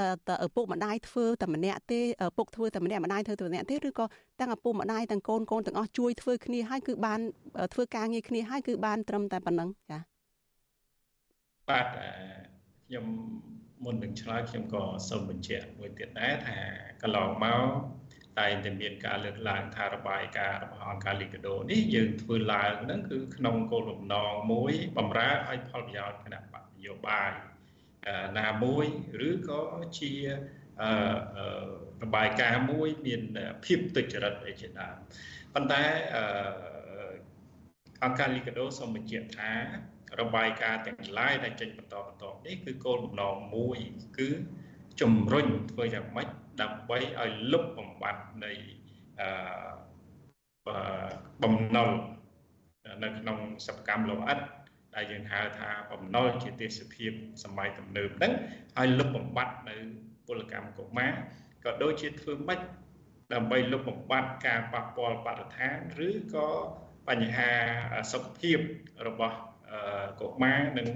[0.00, 4.04] តើតើឪពុកម្ដាយធ្វើតែម្នាក់ទេឪពុកធ្វើតែម្នាក់ម្ដាយធ្វើតែម្នាក់ទេឬក៏
[4.40, 7.20] ទាំងឪពុកម្ដាយទាំងកូនកូនទាំងអស់ជួយធ្វើគ្នាហើយគឺបាន
[7.74, 10.17] ធ្វើការងារគ្នាហើយគឺបានត្រឹមតែប៉ុណ្ណឹងចា៎
[11.70, 11.86] បាទ
[12.86, 13.06] ខ្ញុំ
[13.84, 16.58] មុននឹងឆ្លើយខ្ញុំក៏សូមបញ្ជាក់មួយទៀតដែរថា
[17.02, 17.66] កន្លងមក
[18.38, 27.32] តែងតែមានការលើកឡើងថារបាយការណ៍របស់អង្គការលីកាដូនេះយើងធ្វើឡើងហ្នឹងគឺក្នុងគោលបំណងមួយបំរើឲ្យផលប្រយោជន៍គណៈបកនយោបាយ
[28.38, 28.86] ណាមួយ
[29.28, 29.62] ឬក៏
[29.98, 30.12] ជា
[32.04, 33.22] របាយការណ៍មួយមាន
[33.64, 34.96] ភាពទុច្ចរិតអីជាដើម
[35.54, 35.82] ប៉ុន្តែ
[38.04, 39.52] អង្គការលីកាដូសូមបញ្ជាក់ថា
[40.20, 43.78] របាយការណ៍ទាំងឡាយដែលចេញបន្តបន្តនេះគឺគោលបំណងមួយ
[44.18, 44.28] គឺ
[45.00, 46.28] ជំរុញធ្វើយ៉ាងម៉េច
[46.62, 48.52] ដើម្បីឲ្យលុបបំបាត់នៃ
[49.20, 49.28] អឺ
[51.42, 51.90] បំណុល
[53.02, 54.38] នៅក្នុងសកម្មលម្អិត
[54.94, 57.12] ដែលយើងហៅថាបំណុលជាទេសភាព
[57.44, 58.32] សម័យទំនើបហ្នឹង
[58.78, 59.76] ឲ្យលុបបំបាត់នៅ
[60.26, 61.12] ពលកម្មកុមារ
[61.64, 62.60] ក៏ដូចជាធ្វើម៉េច
[63.34, 66.48] ដើម្បីលុបបំបាត់ការប៉ះពាល់បរិស្ថានឬក៏
[67.08, 67.50] បញ្ហា
[68.12, 68.58] សុខភាព
[69.06, 69.36] របស់
[70.20, 70.88] កុមារនិង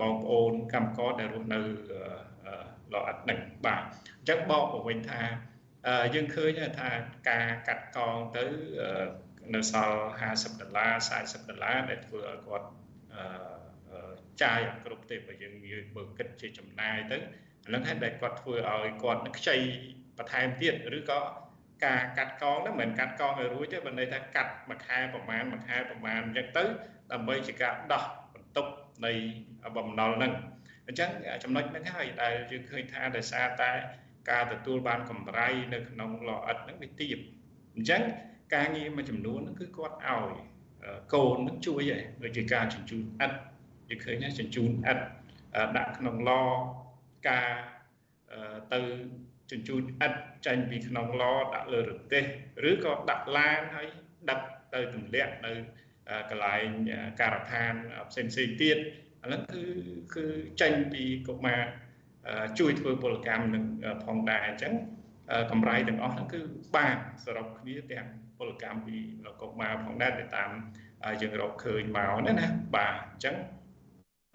[0.00, 1.60] បងប្អូនកម្មករដែលរស់នៅ
[2.94, 5.22] ល្អឥតនឹងបាទអញ្ចឹងបកមកវិញថា
[6.14, 6.50] យើងឃើញ
[6.80, 6.90] ថា
[7.30, 8.44] ការកាត់កងទៅ
[9.54, 10.00] នៅសល់
[10.32, 10.92] 50ដុល្លារ
[11.24, 12.68] 40ដុល្លារដែលធ្វើឲ្យគាត់
[14.42, 17.18] ចាយអត់គ្រប់ទេបើយើងយើងមើលគិតជាចំណាយទៅ
[17.64, 19.56] អានឹងហើយដែលគាត់ធ្វើឲ្យគាត់ខ្ចី
[20.18, 21.20] បន្ថែមទៀតឬក៏
[21.84, 26.64] ការកាត់កងហ្នឹងមិនមែនកាត់កងឲ្យរួចទេបើន័យថាកាត់មួយខែប្រហែលមួយខែប្រហែលអញ្ចឹងទៅ
[27.12, 28.04] ដើម្បីជាការដោះ
[28.34, 28.66] បន្ទុក
[29.06, 29.12] នៃ
[29.76, 30.32] បំណុលហ្នឹង
[30.86, 31.10] អញ្ចឹង
[31.44, 33.70] ចំណុចហ្នឹងហើយដែលយើងឃើញថាដោយសារតែ
[34.30, 37.16] ការទទួលបានកម្រៃនៅក្នុងលអិតហ្នឹងវាទាប
[37.74, 38.02] អញ្ចឹង
[38.54, 40.32] ការងារមួយចំនួនហ្នឹងគឺគាត់ឲ្យ
[41.14, 43.36] កូននឹងជួយឯងដូចជាការជញ្ជូនឥដ្ឋ
[43.88, 45.02] យើងឃើញណាជញ្ជូនឥដ្ឋ
[45.76, 46.30] ដាក់ក្នុងឡ
[47.28, 47.48] ការ
[48.74, 48.80] ទៅ
[49.50, 51.24] ជញ្ជូនឥដ្ឋចេញពីក្នុងឡ
[51.54, 52.24] ដាក់លើរទេះ
[52.70, 53.86] ឬក៏ដាក់ឡានហើយ
[54.30, 54.40] ដឹក
[54.74, 55.52] ទៅទម្លាក់នៅ
[56.30, 56.66] កន្លែង
[57.20, 57.72] ការដ្ឋាន
[58.10, 58.76] ផ្សេងផ្សេងទៀត
[59.22, 59.64] អាហ្នឹងគឺ
[60.16, 60.24] គឺ
[60.60, 61.62] ចេញពីកុមារ
[62.58, 63.64] ជួយធ្វើពលកម្មនឹង
[64.04, 64.72] ផងដែរអញ្ចឹង
[65.50, 66.40] កម្រៃទាំងអស់ហ្នឹងគឺ
[66.76, 68.06] បានសរុបគ្នាទាំង
[68.38, 68.96] ពលកម្មពី
[69.42, 70.50] កុមារផងដែរដែលតាម
[71.22, 72.46] យើងរកឃើញមកណាណា
[72.76, 73.36] បាទអញ្ចឹង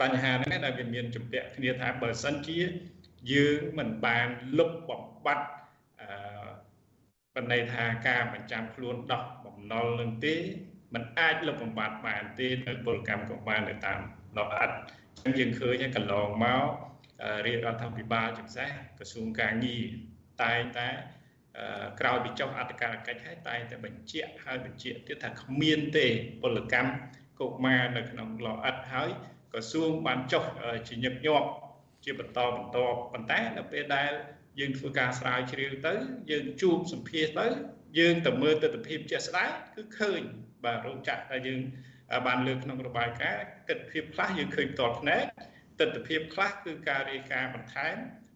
[0.02, 2.60] បញ្ហាហ្នឹងដែលវាមានចម្ពាក់គ្នាថាបើសិនជា
[3.32, 5.48] យើងមិនបានលុបបំបត្តិ
[6.02, 6.10] អឺ
[7.36, 10.36] បណ្ដេថាការបញ្ចាំខ្លួនដោះបំណុលនឹងទេ
[10.94, 14.00] มันអាចលុបបំបាត់បានទេនៅពលកម្មកុមារនៅតាម
[14.38, 14.76] លបអត់
[15.26, 16.66] អញ្ចឹងយើងឃើញកន្លងមក
[17.46, 19.84] រាជរដ្ឋាភិបាលជាពិសេសក្រសួងការងារ
[20.44, 20.88] តែងតែ
[22.00, 26.08] ក្រោយពីចុះអត្តការកិច្ចហើយតែងតែបញ្ជាក់ហើយបញ្ជាក់ទៀតថាគ្មានទេ
[26.42, 26.90] ពលកម្ម
[27.40, 29.10] កុមារនៅក្នុងលអិតហើយ
[29.54, 30.44] ក្រសួងបានចុះ
[30.88, 31.48] ជាញឹកញាប់
[32.06, 32.78] ជាបន្តបន្ត
[33.14, 34.12] ប៉ុន្តែនៅពេលដែល
[34.60, 35.94] យើងធ្វើការស្រាវជ្រាវទៅ
[36.32, 37.48] យើងជួបសម្ភាសទៅ
[38.00, 40.22] យើងទៅមើលទស្សនវិជ្ជាជាក់ស្ដែងគឺឃើញ
[40.66, 41.62] បាទរោងចក្រដែលយើង
[42.28, 45.24] បានលើកក្នុងរបាយការណ៍ទស្សនវិជ្ជាខ្លះយើងឃើញផ្ទាល់ភ្នែក
[45.80, 47.96] ទស្សនវិជ្ជាខ្លះគឺការរាយការណ៍បន្ថែម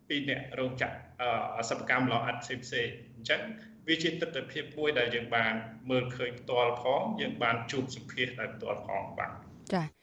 [0.09, 3.41] ពីអ្នករោងចក្រសិប្បកម្មឡអិតផ្សេងផ្សេងអញ្ចឹង
[3.87, 5.53] វាជាទស្សនវិជ្ជាមួយដែលយើងបាន
[5.89, 9.31] មើលឃើញផ្ទាល់ផងយើងបានជួបសម្ភាសដោយផ្ទាល់ផងបាទ
[9.73, 9.96] ចា៎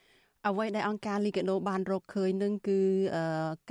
[0.47, 2.79] អ្វីដែលអង្គការលីកាដូបានរកឃើញនឹងគឺ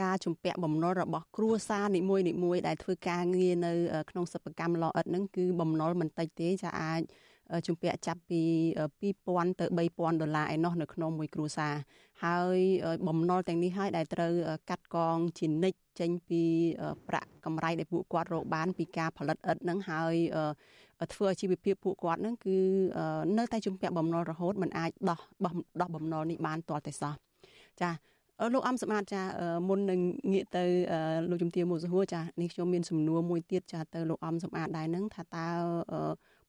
[0.02, 3.72] ការជំពាក់បំណុលរបស់គ្រួសារនីមួយនីមួយដែលធ្វើការងារនៅ
[4.10, 7.00] ក្នុងសិប្បកម្មឡអិតនឹងគឺបំណុលមិនតិចទេចាអាច
[7.66, 8.42] ជំពាក់ចាប់ពី
[9.00, 11.74] 2000ទៅ3000ដុល្លារឯណោះនៅក្នុងមួយគ្រួសារ
[12.24, 12.58] ហើយ
[13.08, 14.32] បំណុលទាំងនេះហើយដែលត្រូវ
[14.70, 16.42] កាត់កងជានិច្ចចេញពី
[17.08, 20.14] ប្រាក់កម្រៃដែលពួកគាត់រកបានពីការផលិតឥដ្ឋនឹងហើយ
[21.14, 22.56] ធ្វើអាជីវភាពពួកគាត់នឹងគឺ
[23.38, 25.20] នៅតែជំពាក់បំណុលរហូតមិនអាចដោះ
[25.80, 27.14] ដោះបំណុលនេះបានទាល់តែសោះ
[27.80, 27.90] ចា
[28.54, 29.22] លោកអំសម្បត្តិចា
[29.68, 30.00] មុននឹង
[30.32, 30.64] ងាកទៅ
[31.30, 35.46] លោកជំទាវមួយសហួរចានេះខ្ញុំមានសំណួរមួយទៀតចាទៅលោកអំសម្បត្តិដែរនឹងថាតើ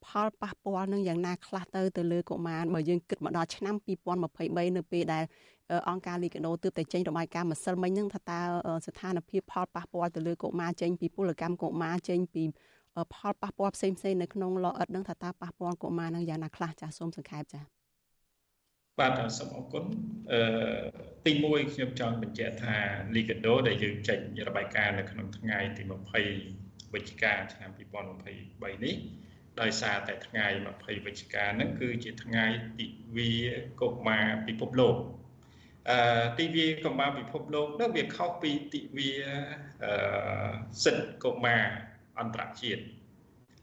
[0.06, 3.76] ផលប៉ះពាល់នឹងយ៉ាងណាខ្លះទៅទៅលើកុមារបើយើងគិតមកដល់ឆ្នាំ
[4.26, 5.24] 2023នៅពេលដែល
[5.90, 8.40] អង្គការលីកាដូទើបតែចេញរបាយការណ៍ម្សិលមិញហ្នឹងថាតើ
[8.86, 12.44] ស្ថានភាពផលប៉ះពាល់ទៅលើកុមារចេញពីពលកម្មកុមារចេញពី
[13.14, 17.62] ផលប៉ះពាល់ផ្សេងផ្សេងនៅក្នុងលអិតហ្នឹងថាតើប៉ះពាល់កុមារហ្នឹងយ៉ាងណាខ្លះចាសូមសង្ខេបចា
[19.00, 19.84] បាទសូមអរគុណ
[20.32, 20.42] អឺ
[21.26, 22.76] ទី1ខ្ញុំចង់បញ្ជាក់ថា
[23.16, 25.84] Liga-do ដែលយើងចេញរបាយការណ៍នៅក្នុងថ្ងៃទី
[26.38, 28.96] 20វិច្ឆិកាឆ្នាំ2023នេះ
[29.62, 30.46] ដោយសារតែថ្ងៃ
[30.78, 32.46] 20វិច្ឆិកាហ្នឹងគឺជាថ្ងៃ
[32.80, 32.88] ទិ
[33.18, 33.32] វា
[33.82, 34.96] កុមារពិភពលោក
[35.90, 39.12] អឺទិវាកុមារពិភពលោកនោះវាខុសពីទិវា
[39.84, 39.92] អឺ
[40.84, 41.66] សិទ្ធិកុមារ
[42.20, 42.82] អន្តរជាតិ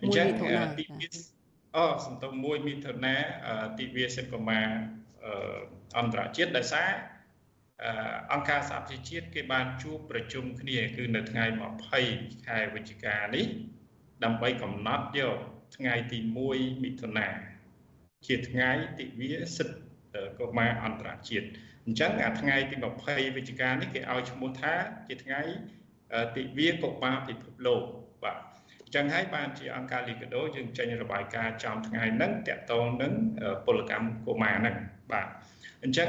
[0.03, 0.61] អញ្ចឹងទិវា
[1.77, 3.17] អូសំទោសមួយមិថុនា
[3.79, 4.69] ទិវាសិទ្ធិកុមារ
[5.99, 6.91] អន្តរជាតិដោយសារ
[8.33, 11.45] អង្គការសហប្រជាជាតិគេបានជួបប្រជុំគ្នាគឺនៅថ្ងៃ
[11.97, 13.47] 20ខែវិច្ឆិកានេះ
[14.25, 15.39] ដើម្បីកំណត់យក
[15.77, 16.19] ថ្ងៃទី
[16.51, 17.29] 1មិថុនា
[18.27, 21.47] ជាថ្ងៃទិវាសិទ្ធិកុមារអន្តរជាតិ
[21.87, 22.77] អញ្ចឹងអាថ្ងៃទី
[23.07, 24.75] 20វិច្ឆិកានេះគេឲ្យឈ្មោះថា
[25.09, 25.41] ជាថ្ងៃ
[26.37, 27.85] ទិវាកុមារពិភពលោក
[28.25, 28.37] បាទ
[28.85, 33.13] អញ្ចឹងហើយបានជាអង្គការលីកាដូយើងចេញរបាយការណ៍ចំថ្ងៃហ្នឹងតកតងនឹង
[33.67, 34.77] ពលកម្មកុមារហ្នឹង
[35.13, 35.27] បាទ
[35.83, 36.09] អញ្ចឹង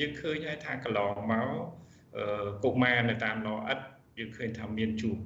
[0.00, 1.48] យើងឃើញហើយថាកន្លងមក
[2.64, 3.78] កុមារនៅតាមលអិត
[4.18, 5.16] យើងឃើញថាមានជួប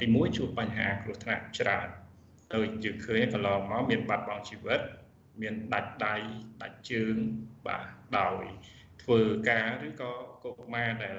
[0.00, 1.88] ទី1ជួបបញ្ហាគ្រោះថ្នាក់ច្រើន
[2.54, 4.80] ដូចយើងឃើញកន្លងមកមានបាត់បង់ជីវិត
[5.42, 6.14] មានដាច់ដៃ
[6.62, 7.16] ដាច់ជើង
[7.66, 7.86] បាទ
[8.18, 8.44] ដោយ
[9.02, 10.12] ធ្វើការឬក៏
[10.44, 11.18] កុមារដែល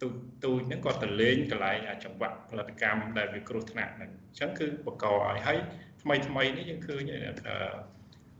[0.00, 0.08] ទូ
[0.44, 5.58] ទូចហ្នឹងគាត់ទៅលេងកន្លែងចង្វាក់ផលិតកម្មដែលវាគ្រោះថ្នាក់ហ្នឹងអញ្ចឹងគឺបង្កឲ្យហើយ
[6.02, 7.02] ថ្មីថ្មីនេះយើងឃើញ
[7.42, 7.56] ថា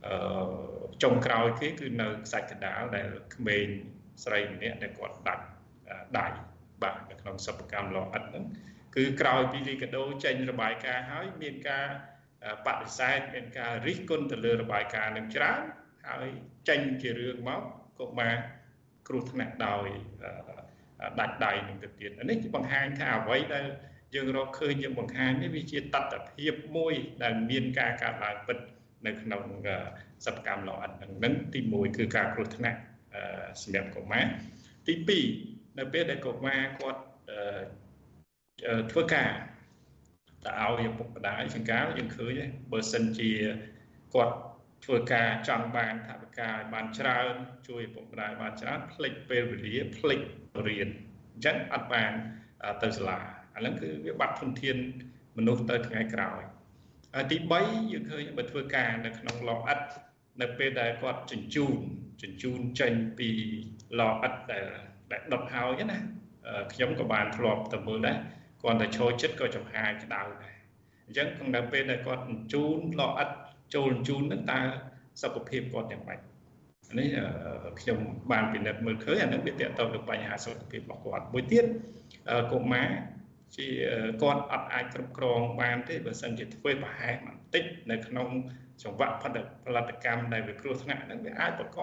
[0.05, 0.13] អឺ
[1.03, 3.67] ចុងក្រោយគេគឺនៅខ្សាច់កដាលដែលក្មេង
[4.23, 5.45] ស្រីម្នាក់ដែលគាត់ដាច់
[6.19, 6.27] ដៃ
[6.83, 8.45] បាទនៅក្នុងសិប្បកម្មលោអិតហ្នឹង
[8.95, 11.87] គឺក្រោយពីលីកាដូចេញរបាយការណ៍ហើយមានការ
[12.65, 15.61] បដិសេធមានការរិះគន់ទៅលើរបាយការណ៍នឹងច្រើន
[16.07, 16.27] ហើយ
[16.69, 17.61] ចេញជារឿងមក
[17.99, 18.35] កុមារ
[19.07, 19.87] គ្រោះថ្នាក់ដោយ
[21.19, 23.65] ដាច់ដៃនឹងទៅទៀតនេះបង្ហាញថាអ្វីដែល
[24.15, 26.93] យើងរកឃើញយើងបង្ហាញនេះវាជាតត្តភាពមួយ
[27.23, 28.57] ដែលមានការកើតឡើងពិត
[29.05, 29.43] នៅក្នុង
[30.25, 30.91] សកម្មល្អឥត
[31.23, 32.79] នឹងទី1គឺការគ្រោះថ្នាក់
[33.61, 34.25] សម្រាប់កុមារ
[34.87, 34.93] ទី
[35.37, 37.01] 2នៅពេលដែលកុមារគាត់
[38.91, 39.31] ធ្វើការ
[40.45, 42.33] តើឲ្យឪពុកម្ដាយចង្កាយើងឃើញ
[42.71, 43.31] បើសិនជា
[44.13, 44.35] គាត់
[44.85, 47.33] ធ្វើការចង់បានថវិកាឲ្យបានច្រើន
[47.67, 50.21] ជួយឪពុកម្ដាយបានច្រើនផ្លិចពេលវេលាផ្លិច
[50.69, 50.87] រៀន
[51.33, 52.11] អញ្ចឹងអត់បាន
[52.83, 53.17] ទៅសាលា
[53.55, 54.77] អាហ្នឹងគឺវាបាត់ធនធាន
[55.37, 56.41] មនុស្សទៅថ្ងៃក្រោយ
[57.31, 59.79] ទី3យើងឃើញបើធ្វើការនៅក្នុងឡអិត
[60.41, 61.77] នៅពេលដែលគាត់ជញ្ជូន
[62.21, 63.29] ជញ្ជូនចេញពី
[63.99, 64.65] ឡអិតដែល
[65.11, 65.99] ដែលដុតហើយណា
[66.73, 68.17] ខ្ញុំក៏បានធ្លាប់ទៅមើលដែរ
[68.63, 70.55] គាត់តែឈរចិត្តក៏ចំហាយក្តៅដែរ
[71.05, 73.29] អញ្ចឹងក្នុងពេលដែលគាត់ជញ្ជូនឡអិត
[73.75, 74.59] ចូលជញ្ជូនហ្នឹងតើ
[75.21, 76.19] សុខភាពគាត់យ៉ាងម៉េច
[76.97, 77.07] នេះ
[77.79, 77.97] ខ្ញុំ
[78.31, 81.65] បានពិនិត្យមើលឃើញអានឹងវាតកតទៅបញ្ហាសុខភាពរបស់គាត់មួយទៀត
[82.51, 82.89] កុមារ
[83.57, 83.67] ជា
[84.21, 88.27] គាត់អត់អាចគ្រប់គ្រងបានទេបើសិនជាធ្វើប្រហែសបន្តិចនៅក្នុង
[88.83, 91.81] ចង្វាក់ផលិតកម្មដែលវាគ្រោះថ្នាក់ហ្នឹងវាអាចបង្ក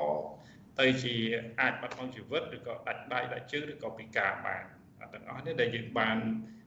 [0.80, 1.14] ទៅជា
[1.60, 4.64] អាចបាត់បង់ជីវិតឬក៏ដាច់ដៃដាច់ជើងឬក៏ពិការបាន
[5.14, 6.16] ទាំងអស់នេះដែលយើងបាន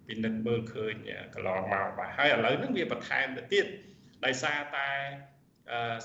[0.07, 0.93] ពិនិត្យមើលឃើញ
[1.33, 3.65] កន្លងមកបាទហើយឥឡូវហ្នឹងវាបន្ថែមទៅទៀត
[4.25, 4.89] ដោយសារតែ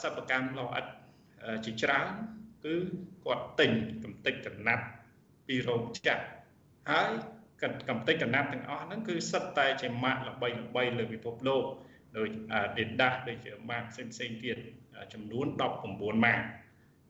[0.03, 0.85] សិប្បកម្មលោអិត
[1.65, 2.09] ជាច្រើន
[2.65, 2.75] គឺ
[3.25, 3.73] គាត់ទិញ
[4.05, 4.85] កំតិចកណាត់
[5.47, 6.23] ពីរោងចក្រ
[6.91, 7.09] ហើយ
[7.89, 11.65] កំតិចកណាត់ទាំងអស់ហ្នឹងគឺសិតតែជាម៉ាកល្បីល្បីលើពិភពលោក
[12.17, 12.29] ដូច
[12.59, 14.57] Adidas ដូចជាម៉ាកផ្សេងផ្សេងទៀត
[15.13, 15.47] ចំនួន
[15.87, 16.43] 19ម៉ាក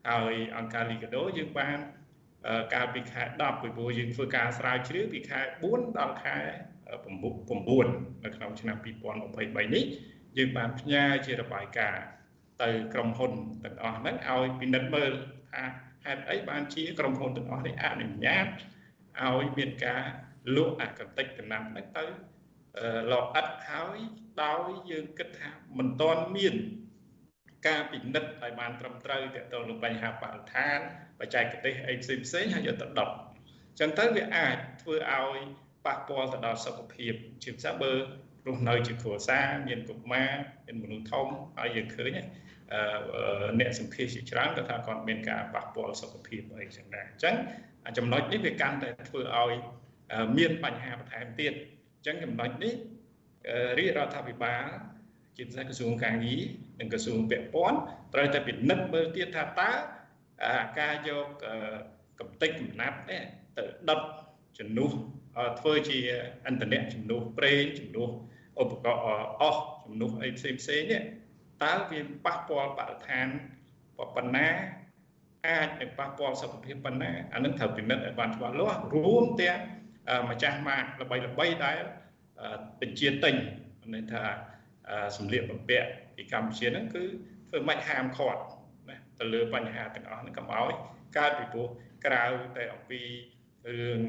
[0.09, 1.77] ហើយអង្គការ Liga do យើងបាន
[2.73, 6.37] កាលពីខែ10ពីព្រោះយើងធ្វើការស្រាវជ្រាវពីខែ4ដល់ខែ
[7.05, 8.77] 9នៅក្នុងឆ្នាំ
[9.25, 9.85] 2023នេះ
[10.37, 12.05] យើងបានផ្ញើជារបាយការណ៍
[12.61, 13.31] ទៅក្រុមហ៊ុន
[13.63, 15.11] ទាំងអស់ហ្នឹងឲ្យពិនិត្យមើល
[15.53, 15.63] ថា
[16.05, 18.47] ហេតុអីបានជាក្រុមហ៊ុនទាំងអស់នេះអនុញ្ញាត
[19.21, 20.03] ឲ្យមានការ
[20.55, 22.05] លក់អកតិចកណាំហ្នឹងទៅ
[23.11, 23.97] ល្អឥតហើយ
[24.43, 26.55] ដោយយើងគិតថាមិនទាន់មាន
[27.67, 30.79] ការពិនិត្យឲ្យបានត្រឹមត្រូវទាក់ទងនឹងបញ្ហាបរិស្ថាន
[31.19, 33.09] បច្ចេកទេសអីផ្សេងផ្សេងហើយយកទៅដុត
[33.69, 35.37] អញ្ចឹងទៅវាអាចធ្វើឲ្យ
[35.85, 37.93] ប៉ះពាល់ទៅដល់សុខភាពជាពិសេសបើ
[38.47, 40.31] រស់នៅជាគ្រួសារមានកុមារ
[40.65, 41.27] មានមនុស្សធំ
[41.57, 42.11] ហើយយើងឃើញ
[43.59, 47.35] អ្នកសម្ភារជាច្រើនគាត់ថាគាត់មានការប៉ះពាល់សុខភាពអីចឹងដែរអញ្ចឹង
[47.97, 49.53] ចំណុចនេះវាកាន់តែធ្វើឲ្យ
[50.37, 51.53] មានបញ្ហាបន្ថែមទៀត
[51.95, 52.73] អញ្ចឹងចំណុចនេះ
[53.79, 54.65] រាជរដ្ឋាភិបាល
[55.37, 56.41] ជាពិសេសក្រសួងកាងារ
[56.79, 57.77] និងក្រសួងពាក់ព័ន្ធ
[58.13, 59.71] ត្រូវតែពិនិត្យមើលទៀតថាតើ
[60.79, 61.27] ការយក
[62.19, 63.21] កំតិចកំណាត់នេះ
[63.57, 64.01] ទៅដុត
[64.59, 64.91] ជំនួស
[65.59, 65.99] ធ្វើជា
[66.47, 68.09] អន្តរជំនួសប្រេងជំនួស
[68.61, 69.01] ឧបករណ៍
[69.41, 71.01] អស់ជំនួសអីផ្សេងផ្សេងនេះ
[71.63, 73.27] តើវាប៉ះពាល់បរិស្ថាន
[74.15, 74.47] ប៉ុណ្ណា
[75.47, 79.59] អាចនឹងប៉ះពាល់សុខភាពប៉ុណ្ណាអានឹងត្រូវពិនិត្យឲ្យបានច្បាស់លាស់រួមទាំង
[80.29, 81.77] ម្ចាស់ម៉ាកល្បីល្បីដែល
[82.81, 83.35] បញ្ជាទិញ
[83.93, 84.23] ន័យថា
[85.17, 87.03] សម្លៀកបំពាក់ពីកម្ពុជាហ្នឹងគឺ
[87.49, 88.41] ធ្វើមិនហាមឃាត់
[88.89, 90.73] ណាទៅលើបញ្ហាទាំងអស់ហ្នឹងកុំឲ្យ
[91.17, 91.67] កើតពីព្រោះ
[92.05, 92.25] ក្រៅ
[92.57, 93.01] តែអំពី
[93.67, 93.99] រឿង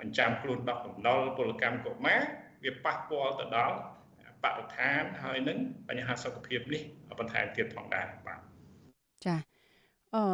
[0.00, 2.20] បញ្ចាំខ្លួនដោះកំណុលពលកម្មកុមារ
[2.64, 3.76] វាប៉ះពាល់ទៅដល់
[4.44, 5.58] បរិស្ថានហើយនឹង
[5.88, 6.82] បញ្ហាសុខភាពនេះ
[7.18, 8.40] បន្ថែមទៀតផងដែរបាទ
[9.26, 9.40] ចា៎
[10.16, 10.24] អឺ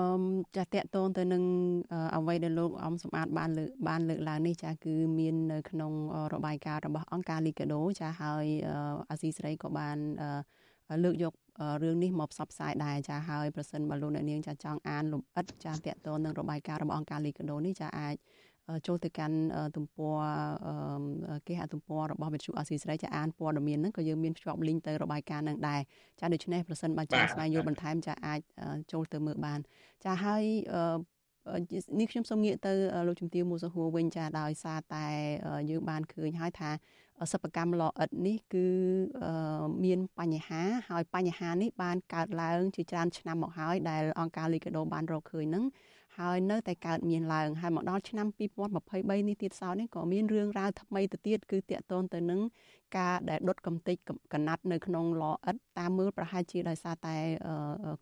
[0.57, 1.43] ចាតកតងទៅនឹង
[2.17, 5.93] អ្វីដែលលោកអំសម្បត្តិបានលើកបានលើកឡើងនេះចាគឺមាននៅក្នុង
[6.35, 8.47] របាយការណ៍របស់អង្គការលីកាដូចាហើយ
[9.11, 9.97] អាស៊ីសេរីក៏បាន
[11.05, 11.35] លើកយក
[11.83, 18.15] រឿងនេះមកផ្សព្វផ្សាយដែរចាហើយប្រសិនបើលោកអ្នកនាងចាចង់អានលំអិតចាតកតងនឹងរបាយការណ៍របស់អង្គការលីកាដូនេះចាអាច
[18.87, 19.39] ចូលទៅកាន់
[19.77, 20.19] ទំព័រ
[21.47, 25.81] គេហទំព័ររបស់វិទ្យុអាស៊ីសេរីចាអានព័ត៌មានហ្នឹងក៏យើងមានភ្ជាប់ link ទៅរបាយការណ៍ហ្នឹងដែរ
[26.21, 28.41] ចាដូច្នេះប្រសិនបើចង់ស្វែងយល់បន្ថែមចាអាច
[28.93, 29.61] ចូលទៅមើលបាន
[30.05, 30.45] ចាហើយ
[32.01, 32.73] នេះខ្ញុំសូមងាកទៅ
[33.07, 35.07] លោកជំទាវមូសហួរវិញចាដោយសារតែ
[35.71, 36.71] យើងបានឃើញហើយថា
[37.33, 38.67] សិប្បកម្មលអិតនេះគឺ
[39.85, 45.65] មានបញ្ហាហើយបញ្ហានេះបានកើតឡើងជាច្រើនឆ្នាំមកហើយដែលអង្គការលីកាដូបានរកឃើញហ្នឹង
[46.19, 52.41] ហើយនៅតែកើតមានឡើងហើយមកដល់ឆ្នាំ2023នេះទៀតសោតនេះក៏មានរឿងរ៉ាវថ្មីទៅទៀតគឺតាក់ទងទៅនឹង
[52.99, 53.97] ការដែលដុតកំទេច
[54.33, 57.15] កណាត់នៅក្នុងលអិតតាមមើលប្រហែលជាដោយសារតែ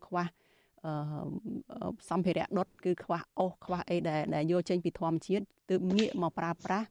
[0.05, 0.25] ខ្វះ
[2.09, 6.87] សម្ភារៈដុតគឺខ្វះអុសខ្វះអីដែលដែលយកចេញពីធម្មជាតិទើបងាកមកប្រើប្រាស់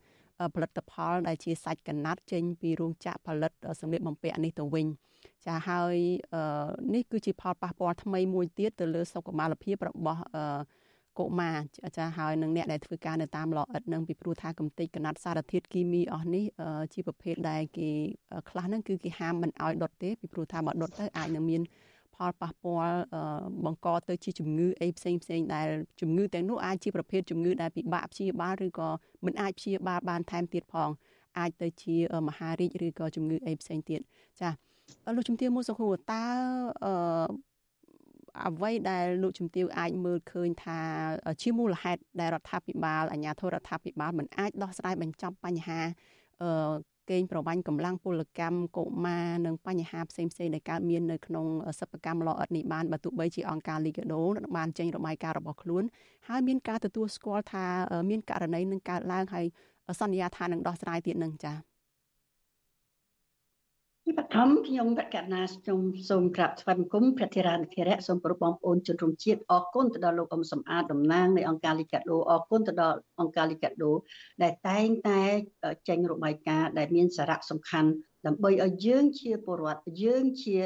[0.55, 4.87] ផលិតផលដែលជាសាច់កណាត់ចេញពីរោងចក្រផលិតសម្លៀកបំពាក់នេះទៅវិញ
[5.47, 5.97] ចាហើយ
[6.95, 10.23] នេះគឺជាផលប៉ះពាល់ថ្មីមួយទៀតទៅលើសុខុមាលភាពរបស់
[11.19, 11.57] កុមារ
[11.97, 16.45] ចាហើយនឹងអ្នកដែលធ្វើការនៅតាមឡអិតនឹងពីព្រោះថាកំទេចកណាត់សារធាតុគីមីអស់នេះ
[16.93, 17.91] ជាប្រភេទដែលគេ
[18.49, 21.63] ខ្លះហ្នឹងគឺគេហាមមិនឲ្យដុតទេពីព្រោះថាបើដុតទៅអាចនឹងមាន
[22.17, 22.99] ផលប៉ះពាល់
[23.65, 25.69] បង្កទៅជាជំងឺអីផ្សេងផ្សេងដែល
[26.01, 28.89] ជំងឺទាំងនោះអាចជាប្រភេទជំងឺដែលពិបាកព្យាបាលឬក៏
[29.25, 30.91] មិនអាចព្យាបាលបានថែមទៀតផង
[31.39, 31.97] អាចទៅជា
[32.29, 34.01] មហារីកឬក៏ជំងឺអីផ្សេងទៀត
[34.41, 34.51] ចា
[35.17, 36.25] លោកជំទាវមួយសុខួរតើ
[38.39, 40.81] អឺអ្វីដែលលោកជំទាវអាចមើលឃើញថា
[41.43, 45.81] ជាមូលហេតុដែលរដ្ឋាភិបាលអាជ្ញាធររដ្ឋាភិបាលមិនអាចដោះស្រាយបញ្ចប់បញ្ហា
[46.43, 46.73] អឺ
[47.11, 51.47] កេងប្រវ័ញ្ចកម្លាំងពលកម្មកុមារនិងបញ្ហាផ្សេងផ្សេងដែលកើតមាននៅក្នុង
[51.81, 54.21] សិប្បកម្មលអិតនេះបានបើទោះបីជាអង្គការ Liga do
[54.57, 55.85] បានចេញរបាយការណ៍របស់ខ្លួន
[56.29, 57.65] ហើយមានការទទួលស្គាល់ថា
[58.11, 59.47] មានករណីនឹងកើតឡើងហើយ
[60.01, 61.72] សន្យាថានឹងដោះស្រាយទៀតនឹងចា៎
[64.07, 65.81] ទីបឋមខ្ញុំបកណាខ្ញុំ
[66.11, 73.93] សូមក្រាបថ្វាយបង្គំព្រះធិរានុធិរៈសូមគោរពបងប្អូនជនរួមជាតិអរគុណទៅដល់លោកអ៊ំសំអាតតំណាងនៃអង្គការលីកាដូអរគុណទៅដល់អង្គការលីកាដូ
[74.43, 75.23] ដែលតែងតែ
[75.89, 77.91] ចេញរបាយការណ៍ដែលមានសារៈសំខាន់
[78.27, 80.57] ដើម្បីឲ្យយើងជាពលរដ្ឋយើងជា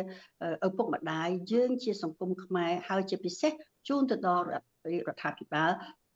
[0.66, 3.52] ឪពុកម្ដាយយើងជាសង្គមខ្មែរហើយជាពិសេស
[3.88, 5.70] ជូនទៅដល់រដ្ឋាភិបាល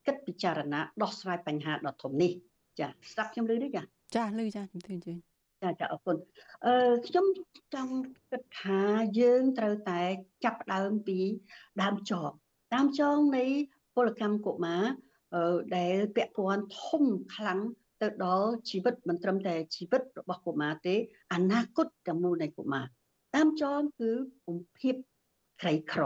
[0.06, 2.32] គិតពិចារណាដោះស្រាយបញ្ហាដ៏ធំនេះ
[2.80, 3.82] ចាស្ដាប់ខ្ញុំឮទេចា
[4.16, 5.29] ចាឮចាជំទាវជឿ
[5.62, 6.16] ចាចាអរគុណ
[6.66, 7.26] អឺខ្ញុំ
[7.74, 7.94] ចង់
[8.30, 8.80] គិតថា
[9.20, 10.00] យើងត្រូវតែ
[10.44, 11.18] ចាប់ផ្ដើមពី
[11.82, 12.30] ដើមចង
[12.74, 13.44] ដើមចងនៃ
[13.96, 14.82] ពលកម្មកុមារ
[15.76, 17.04] ដែលពាក់ព័ន្ធធំ
[17.34, 17.60] ខ្លាំង
[18.02, 20.94] ទៅដល់ជីវិតមិនត្រឹមតែជីវិតរបស់កុមារទេ
[21.34, 22.84] អនាគតទាំងមូលនៃកុមារ
[23.34, 24.10] តាមចងគឺ
[24.46, 24.94] ពំភាព
[25.62, 26.02] ក្រីក្រ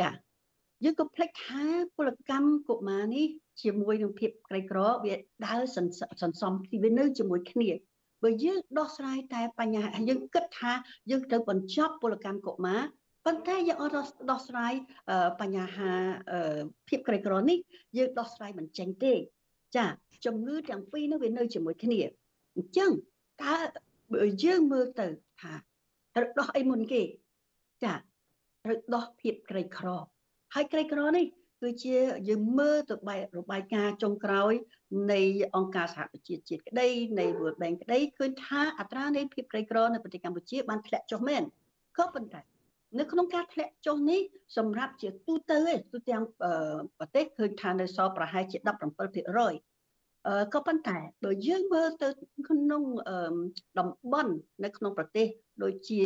[0.00, 0.10] ចា
[0.84, 1.64] យើងក៏ភ្លេចថា
[1.96, 3.26] ពលកម្មកុមារនេះ
[3.62, 5.14] ជាមួយនឹងភាពក្រីក្រវា
[5.46, 7.70] ដើរសន្សំគ្នានៅជាមួយគ្នា
[8.22, 10.72] បើយើងដោះស្រាយតែបញ្ហាយើងគិតថា
[11.10, 12.82] យើងត្រូវបញ្ចប់ពលកម្មកុមារ
[13.26, 13.94] ប៉ុន្តែយើងអត់
[14.30, 14.72] ដោះស្រាយ
[15.40, 15.90] បញ្ហា
[16.88, 17.58] ភាពក្រីក្រនេះ
[17.96, 19.14] យើងដោះស្រាយមិនចេញទេ
[19.76, 19.86] ចា
[20.24, 22.00] ជំងឺទាំងពីរនោះវានៅជាមួយគ្នា
[22.56, 22.90] អញ្ចឹង
[23.42, 23.54] តើ
[24.12, 25.06] បើយើងមើលទៅ
[25.40, 25.52] ថា
[26.16, 27.02] ត្រូវដោះអីមុនគេ
[27.84, 27.94] ចា
[28.64, 29.88] ត្រូវដោះភាពក្រីក្រ
[30.54, 31.24] ហើយក្រីក្រនេះ
[31.62, 31.96] គឺជា
[32.28, 34.52] យើងមើលទៅបែបរបាយការណ៍ចុងក្រោយ
[35.12, 35.20] នៃ
[35.56, 36.88] អង្គការសហប្រជាជាតិក្តី
[37.18, 41.42] នៃ World Bank ក្តីឃើញថាអត្រានៃភាពក្រីក្រនៅប្រទេសកម្ពុជាបានធ្លាក់ចុះមែន
[41.98, 42.42] ក៏ប៉ុន្តែ
[42.98, 44.20] នៅក្នុងការធ្លាក់ចុះនេះ
[44.56, 46.22] សម្រាប់ជាទូទៅឯទូទាំង
[46.98, 48.68] ប្រទេសឃើញថានៅសល់ប្រហែលជា17%
[50.28, 52.08] អឺក៏ប៉ុន្តែបើយើងមើលទៅ
[52.48, 52.82] ក្នុង
[53.78, 54.32] តំបន់
[54.64, 55.26] នៅក្នុងប្រទេស
[55.62, 56.02] ដូចជា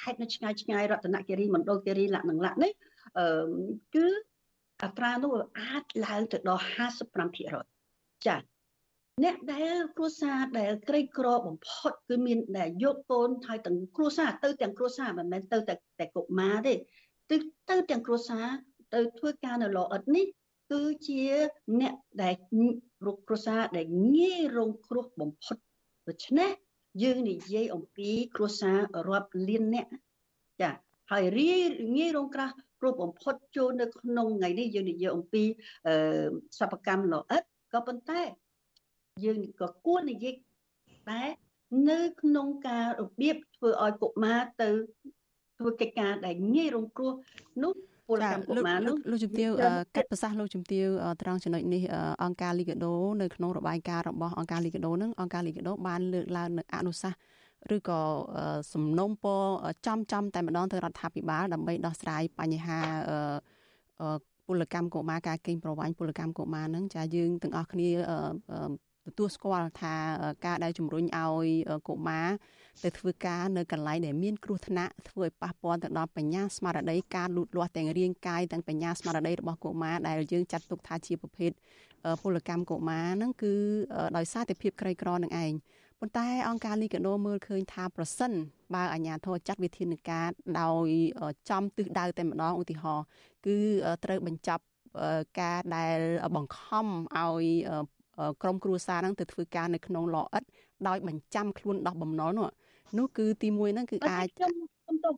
[0.00, 2.72] ខេត្តនៅឆ្ងាយឆ្ងាយរតនគិរីមណ្ឌលគិរីលក្ខណៈនេះ
[3.18, 3.26] អឺ
[3.94, 4.06] គឺ
[4.82, 6.64] អត្រានោះអាចឡើងទៅដល់
[7.44, 8.40] 55%ចា៎
[9.24, 16.74] អ្នកដែលគ្រួសារដែលក្រីក្របំផុតគឺមានដែលយកកូនហើយទាំងគ្រួសារទៅទាំងគ្រួសារមិនមែនទៅតែតែកុមារទេ
[17.30, 17.36] ទៅ
[17.70, 18.46] ទៅទាំងគ្រួសារ
[18.94, 20.26] ទៅធ្វើការនៅលអិតនេះ
[20.72, 21.22] គឺជា
[21.80, 22.34] អ្នកដែល
[23.06, 25.56] រុកគ្រួសារដែលងាយរងគ្រោះបំផុត
[26.08, 26.50] ដូច្នេះ
[27.02, 28.78] យើងនិយាយអំពីគ្រួសារ
[29.08, 29.86] រាប់លានអ្នក
[30.60, 30.70] ចា
[31.10, 31.60] ហើយរាយ
[31.96, 35.42] ងាយរងក្រាស់ គ្រោះបំផុតចូលនៅក្នុងថ្ងៃនេះយើងនិយាយអំពី
[36.58, 38.20] សពកម្មល្អិតក៏ប៉ុន្តែ
[39.24, 40.34] យើងក៏គួរនិយាយ
[41.10, 41.22] តែ
[41.90, 44.68] នៅក្នុងការរបៀបធ្វើឲ្យកុមារទៅ
[45.58, 47.12] ធ្វើកិច្ចការដែលងាយរងគ្រោះ
[47.62, 47.72] នោះ
[48.08, 49.50] ពលកម្មកុមារនោះលោកជំទាវ
[49.96, 50.86] កាត់ប្រសាសន៍លោកជំទាវ
[51.22, 51.82] ត្រង់ចំណុចនេះ
[52.24, 57.18] អង្គការលីកាដូនៅក្នុងរបាយការណ៍របស់អង្គការលីកាដូនឹងអង្គការលីកាដូបានលើកឡើងនៅអនុសាសន៍
[57.76, 58.00] ឬក៏
[58.72, 59.42] សំណុំពរ
[59.86, 62.78] ចំចំតែម្ដងទៅរដ្ឋាភិបាលដើម្បីដោះស្រាយបញ្ហា
[64.46, 67.90] ពលកម្មកុមារការកេងប្រវ័ញ្ចពលកម្មកុមារនឹងចាយើងទាំងអស់គ្នា
[69.06, 69.94] ទទួលស្គាល់ថា
[70.46, 71.48] ការដែលជំរុញឲ្យ
[71.88, 72.28] កុមារ
[72.84, 81.50] ទៅធ្វើការនៅកន្លែងដែលមានគ្រោះថ្នាក់ធ្វើឲ្យប៉ះពាល់ទៅដល់បញ្ញាស្មារតីការលូតលាស់ទាំងរាងកាយទាំងបញ្ញាស្មារតីរបស់កុមារដែលយើងចាត់ទុកថាជាប្រភេទ
[82.22, 83.52] ពលកម្មកុមារហ្នឹងគឺ
[84.16, 85.52] ដោយសារតែភាពក្រីក្រនឹងឯង
[86.00, 88.32] ប៉ុន្តែអង្គការលីកាដូមើលឃើញថាប្រសិន
[88.74, 90.28] បើអាជ្ញាធរចាត់វិធានការ
[90.60, 90.88] ដោយ
[91.50, 93.04] ចំទិសដៅតែម្ដងឧទាហរណ៍
[93.46, 93.56] គឺ
[94.04, 94.62] ត្រូវបញ្ចប់
[95.40, 95.98] ការដែល
[96.36, 96.86] បង្ខំ
[97.16, 97.44] ឲ្យ
[98.42, 100.44] ក្រុមគ្រួសារហ្នឹងទៅធ្វើការនៅក្នុងលអិត
[100.88, 102.48] ដោយបញ្ចាំខ្លួនដោះបំណុលនោះ
[102.98, 105.10] នោះគឺទី1ហ្នឹងគឺអាចខ្ញុំខ្ញុំទៅ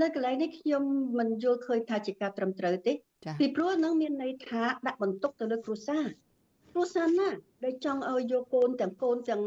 [0.00, 0.82] នៅកន្លែងនេះខ្ញុំ
[1.18, 2.92] មិនយល់ឃើញថាជាការត្រឹមត្រូវទេ
[3.40, 6.04] ពីព្រោះនឹងមានន័យថាដាក់បន្ទុកទៅលើគ្រួសារ
[6.72, 7.28] គ្រួសារណា
[7.64, 9.42] ដែលចង់ឲ្យយកកូនទាំងកូនទាំង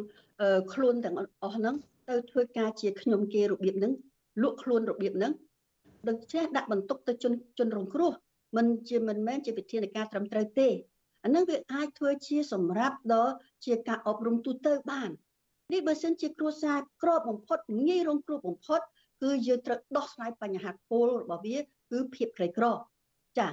[0.73, 1.75] ខ្លួនទាំងអស់ហ្នឹង
[2.09, 3.93] ទៅធ្វើការជាខ្ញុំគេរបៀបហ្នឹង
[4.41, 5.33] លក់ខ្លួនរបៀបហ្នឹង
[6.07, 8.11] ដូចចេះដាក់បន្ទុកទៅជនជនរងគ្រោះ
[8.57, 10.69] មិនជាមិនមែនជាវិធានការត្រឹមត្រូវទេ
[11.23, 13.33] អានឹងវាអាចធ្វើជាសម្រាប់ដល់
[13.65, 15.09] ជាការអប់រំទូទៅបាន
[15.73, 18.81] នេះបើសិនជាគ្រួសារក្របបំផុតងាយរងគ្រោះបំផុត
[19.21, 21.57] គឺយើងត្រូវដោះស្រាយបញ្ហាគោលរបស់វា
[21.91, 22.65] គឺភាពក្រីក្រ
[23.39, 23.47] ចា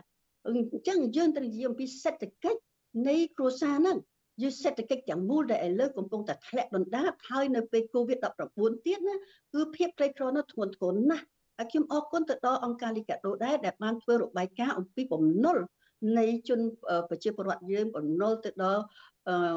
[0.47, 2.61] អញ្ចឹងយើងត្រូវនិយាយអំពីសេដ្ឋកិច្ច
[3.09, 3.97] នៃគ្រួសារហ្នឹង
[4.41, 9.16] យើងសេដ្ឋកិច្ចទាំងមូលដែលឥឡូវកំពុងតែធ្លាក់ដុនដាបហើយនៅពេល COVID-19 ទៀតណា
[9.55, 11.24] គឺភាពក្រីក្រនោះធ្ងន់ធ្ងរណាស់
[11.59, 15.59] ហើយខ្ញុំអរគុណទៅដល់អង្គការលីកាដូដែរដែលបានធ្វើរបាយការណ៍អំពីបំណុល
[16.18, 16.61] នៃជន
[17.09, 18.83] ប្រជាពលរដ្ឋយើងបំណុលទៅដល់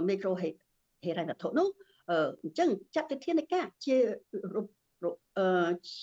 [0.07, 0.49] មីក្រូហេ
[1.05, 1.67] ហេរ៉ៃវត្ថុនោះ
[2.43, 3.97] អញ្ចឹងចាត់វិធានការជា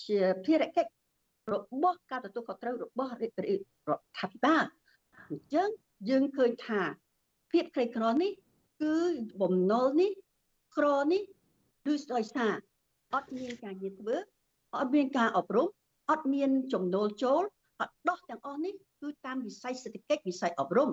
[0.03, 0.91] ជាភារកិច្ច
[1.53, 4.65] របស់ការទទួលខុសត្រូវរបស់រដ្ឋាភិបាល
[5.29, 5.69] អញ្ចឹង
[6.09, 6.81] យើងឃើញថា
[7.51, 8.31] ភាពក្រីក្រនេះ
[8.83, 8.99] គឺ
[9.41, 10.11] បំណុលនេះ
[10.77, 11.21] ក្រនេះ
[11.85, 12.53] គឺដោយសារ
[13.13, 14.15] អត់មានការងារធ្វើ
[14.77, 15.67] អត់មានការអប់រំ
[16.11, 17.41] អត់មានចំណូលចូល
[17.81, 20.89] អត់ដោះទាំងអស់នេះគឺតាមវិស័យសេដ្ឋកិច្ចវិស័យអប់រំ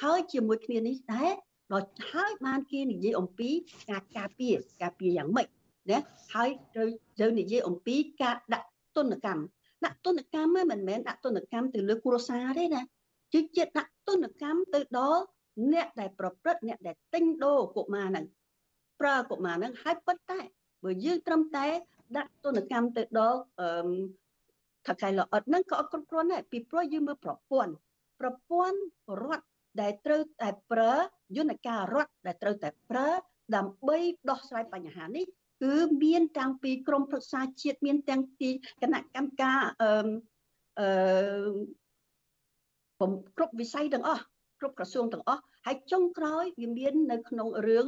[0.00, 1.32] ហើយជាមួយគ្នានេះដែរ
[1.72, 3.50] ដល់ហើយបានគេនិយាយអំពី
[3.90, 5.46] ការការពារការពារយ៉ាងម៉េច
[5.90, 5.98] ណា
[6.34, 9.42] ហើយត្រូវត្រូវនិយាយអំពីការដាក់ទុនកម្ម
[9.84, 12.82] ដាក់ទុនកម្មមិនមែនដាក់ទុនកម្មទៅលើគ្រួសារទេណា
[13.32, 15.22] គឺជាដាក់ទុនកម្មទៅដល់
[15.72, 18.26] អ្នកដែលប្រព្រឹត្តអ្នកដែលទិញដូរកុមារហ្នឹង
[19.00, 20.40] ប្រើកុមារហ្នឹងហើយប៉ុន្តែ
[20.84, 21.66] បើយើងត្រឹមតែ
[22.16, 23.68] ដាក់ទុនកម្មទៅដល់អឺ
[24.86, 27.72] ថកែល្អិតហ្នឹងក៏អត់គ្រប់គ្រាន់ដែរពីព្រោះយើងមើលប្រព័ន្ធ
[28.20, 28.78] ប្រព័ន្ធ
[29.24, 29.46] រដ្ឋ
[29.80, 30.92] ដែលត្រូវតែប្រើ
[31.36, 33.08] យន្តការរដ្ឋដែលត្រូវតែប្រើ
[33.56, 33.98] ដើម្បី
[34.30, 35.26] ដោះស្រាយបញ្ហានេះ
[35.62, 35.74] គឺ
[36.04, 38.48] មានតាំងពីក្រមប្រឹក្សាជាតិមានទាំងពី
[38.82, 39.90] គណៈកម្មការអឺ
[40.78, 44.24] អឺគ្រប់វិស័យទាំងអស់
[44.60, 47.84] គ្រប់ក្រសួងទាំងអស់ហើយចុងក្រោយវាមាននៅក្នុងរឿង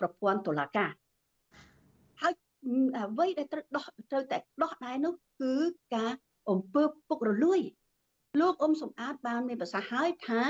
[0.00, 0.90] ប្រព័ន្ធតុលាការ
[2.22, 2.34] ហើយ
[2.98, 5.54] អ្វីដែលត្រូវដោះត្រូវតែដោះដែរនោះគឺ
[5.94, 6.12] ការ
[6.50, 7.60] អំពើពុករលួយ
[8.40, 10.40] លោកអ៊ុំសំអាតបានមានប្រសាសន៍ហើយថា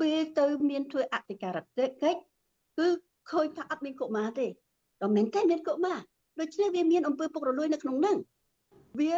[0.00, 2.04] ពេលទៅមានធ្វើអធិការកិច្ច
[2.78, 2.88] គឺ
[3.30, 4.46] ឃើញថាអត់មានកុមារទេ
[5.02, 5.98] ដល់មែនទេមានកុមារ
[6.40, 8.16] ដូច្នេះវាមានអំពើពុករលួយនៅក្នុងហ្នឹង
[9.00, 9.14] វា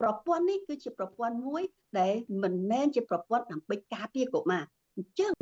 [0.00, 1.62] ប្រព័ន្ធនេះគឺជាប្រព័ន្ធមួយ
[2.00, 4.64] ដែលមិនមែនជាប្រព័ន្ធដើម្បីការពារកុមារ
[4.96, 5.32] អញ្ចឹង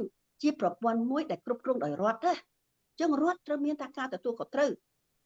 [0.42, 4.70] ជាប្រព័ន្ធមួយដែលគ្រប់គ្រងដោយរដ្ឋណាអញ្ចឹងរដ្ឋត្រូវមានតាការទទួលខុសត្រូវ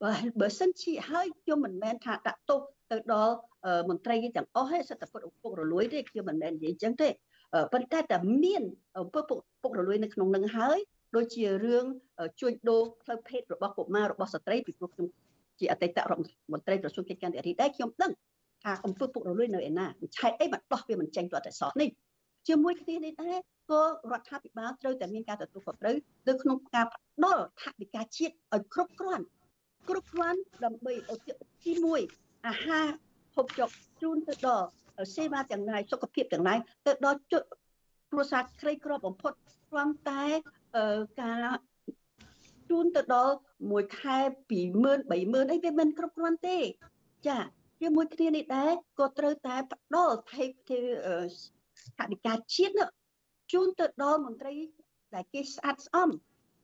[0.03, 2.61] បើបើសិនជាហើយខ្ញុំមិនមែនថាដាក់ទោស
[2.91, 3.35] ទៅដល់
[3.89, 7.09] មន្ត្រីទាំងអស់ទេសិទ្ធិពុតពុករលួយទេខ្ញុំមិនមែននិយាយអញ្ចឹងទេ
[7.73, 8.63] ប៉ុន្តែតែមាន
[9.15, 9.25] ពុក
[9.63, 10.79] ពុករលួយនៅក្នុងនឹងហើយ
[11.17, 11.85] ដូចជារឿង
[12.41, 15.07] ជួញដូរផ្លូវភេទរបស់កុមាររបស់ស្ត្រីពីព្រោះខ្ញុំ
[15.61, 16.21] ជាអតីតរដ្ឋ
[16.53, 18.13] មន្ត្រីក្រសួងកិច្ចការនារីដែរខ្ញុំដឹង
[18.65, 19.87] ថាអំពើពុករលួយនៅឯណា
[20.17, 21.89] ឆែកអីមកដោះវាមិនចេញទាល់តែសោះនេះ
[22.49, 23.39] ជាមួយគ្នានេះដែរ
[23.71, 25.97] ក៏រដ្ឋាភិបាលត្រូវតែមានការទទួលខុសត្រូវ
[26.29, 29.25] នៅក្នុងការផ្ដល់ថវិកាជាតិឲ្យគ្រប់គ្រាន់
[29.89, 30.93] គ្រប់គ្រាន់ដើម្បី
[31.65, 31.73] ទី
[32.11, 32.87] 1អាហារ
[33.35, 33.69] ហូបចុក
[34.03, 34.67] ជូនទៅដល់
[35.15, 37.19] សេវាទាំងឡាយសុខភាពទាំងឡាយទៅដល់
[38.11, 39.33] គ្រួសារក្រីក្របំផុត
[39.71, 40.25] គ្រាន់តែ
[41.21, 41.47] ការ
[42.71, 43.35] ជូនទៅដល់
[43.71, 44.19] មួយខែ
[44.51, 46.59] 20000 30000អីវាមិនគ្រប់គ្រាន់ទេ
[47.29, 47.39] ចា
[47.87, 50.79] ជាមួយគ្នានេះដែរក៏ត្រូវតែផ្ដល់ថេថេ
[51.99, 52.87] ថវិកាជាតិ
[53.53, 54.55] ជូនទៅដល់មន្ត្រី
[55.15, 56.09] ដែលគេស្អាតស្អំ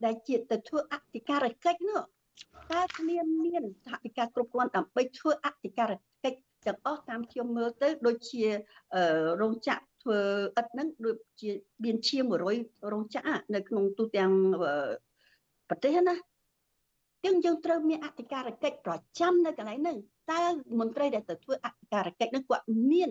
[0.05, 2.01] ដែលជាទៅធ្វើអធិការកិច្ចនោះ
[2.73, 5.87] តើគ្នាមានសហវិការគ្រប់គ្រាន់ដើម្បីធ្វើអធិការ
[6.25, 8.45] កិច្ចទាំងអស់តាមខ្ញុំមើលទៅដូចជា
[9.41, 10.21] រោងចក្រធ្វើ
[10.61, 11.51] ឥតហ្នឹងដូចជា
[11.85, 14.31] មានជាង100រោងចក្រនៅក្នុងទូទាំង
[15.69, 16.17] ប្រទេសណា
[17.25, 19.97] យើងយើងត្រូវមានអធិការកិច្ចប្រចាំនៅកន្លែងហ្នឹង
[20.33, 20.45] តើ
[20.81, 23.11] មន្ត្រីដែលទៅធ្វើអធិការកិច្ចហ្នឹងគាត់មាន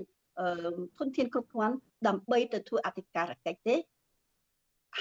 [1.00, 1.76] ធនធានគ្រប់គ្រាន់
[2.08, 3.76] ដើម្បីទៅធ្វើអធិការកិច្ចទេ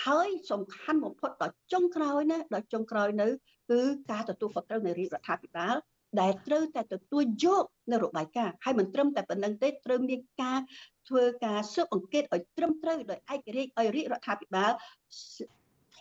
[0.05, 3.29] ហើយសំខាន់បំផុតដល់ចុងក្រោយណាដល់ចុងក្រោយនៅ
[3.71, 5.77] គឺការទទួលខុសត្រូវនៃរាជរដ្ឋាភិបាល
[6.21, 10.61] ដែលត្រូវតែទទួលយកនៅរបាយការណ៍ហើយមិនត្រឹមតែប៉ុណ្្នឹងទេត្រូវមានការ
[11.09, 14.73] ធ្វើការស៊ើបអង្កេតឲ្យត្រឹមត្រូវដោយឯករាជ្យឲ្យរាជរដ្ឋាភិបាល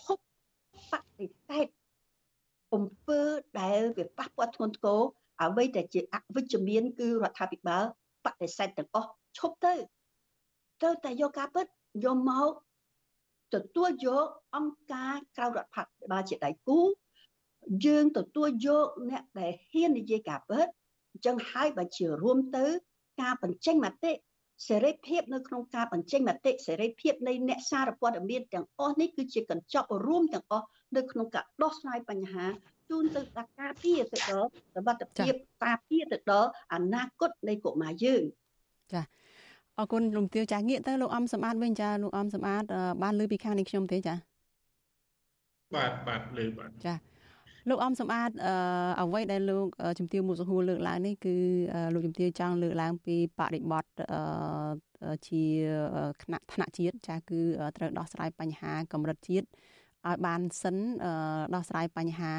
[0.04, 0.20] ហុប
[0.92, 1.68] បដិសេធ
[2.74, 3.22] អំពើ
[3.62, 5.02] ដែលវាប៉ះពាល់ធ្ងន់ធ្ងរ
[5.44, 7.84] អ្វីដែលជាអវិជ្ជមានគឺរដ្ឋាភិបាល
[8.26, 9.74] បដិសេធទាំងអស់ឈប់ទៅ
[10.82, 11.66] ត្រូវតែយកការពិត
[12.06, 12.52] យកមក
[13.54, 14.26] ទទួលយក
[14.56, 16.80] អង្គការក្រៅរដ្ឋាភិបាលជាដៃគូ
[17.86, 20.68] យើងទទួលយកអ្នកដែលហ៊ាននិយាយការពិត
[21.12, 22.66] អញ្ចឹងហើយបើជារួមទៅ
[23.22, 24.12] ការបញ្ចេញមតិ
[24.68, 30.66] សេរីភាពនៅក្នុងការបញ្ចេញមតិសេរីភាពនៃអ្នកសារព័ត៌មានទាំងអស់នេះគឺជាកញ្ចក់រួមទាំងអស់
[30.96, 32.46] នៅក្នុងការដោះស្រាយបញ្ហា
[32.90, 35.34] ជូនទៅដល់ការពារទៅដល់សវត្ថភាព
[35.66, 38.24] ការពារទៅដល់អនាគតនៃកុមារយើង
[38.94, 39.02] ចា
[39.78, 42.68] អរគុណលោកទាវចាងាកទៅលោកអំសម្បត្តិវិញចាលោកអំសម្បត្តិ
[43.04, 44.16] បានលើពីខាងនេះខ្ញុំទេចា
[45.76, 46.96] បាទបាទលើបាទចា
[47.70, 48.36] លោកអំសម្បត្តិ
[49.02, 49.68] អ្វីដែលលោក
[50.00, 51.36] ជំទាវមុខសហួរលើកឡើងនេះគឺ
[51.94, 53.86] លោកជំទាវចង់លើកឡើងពីបរិបទ
[55.28, 55.44] ជា
[56.24, 57.40] ថ្នាក់ថ្នាក់ជាតិចាគឺ
[57.78, 59.48] ត្រូវដោះស្រាយបញ្ហាកម្រិតជាតិ
[60.06, 60.78] ឲ្យបានសិន
[61.56, 62.34] ដោះស្រាយបញ្ហា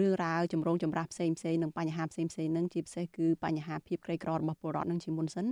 [0.00, 5.46] រឿងរ៉ាវចម្រូងចម្រាសផ្សេងផ្សេងនិងបញ្ហាផ្សេងផ្សេងនឹងជាពិសេសគឺបញ្ហាភាពក្រីក្ររបស់ពលរដ្ឋនឹងជាមុនសិន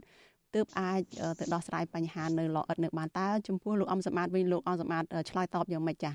[0.55, 1.01] ទើបអាច
[1.41, 6.15] ទៅដោះស្រាយបញ្ហានៅល្អឥតនៅបានតើចំពោះលោកអំសម្បត្តិវិញលោកអំសម្បត្តិឆ្លើយតបយ៉ាងម៉េចចា៎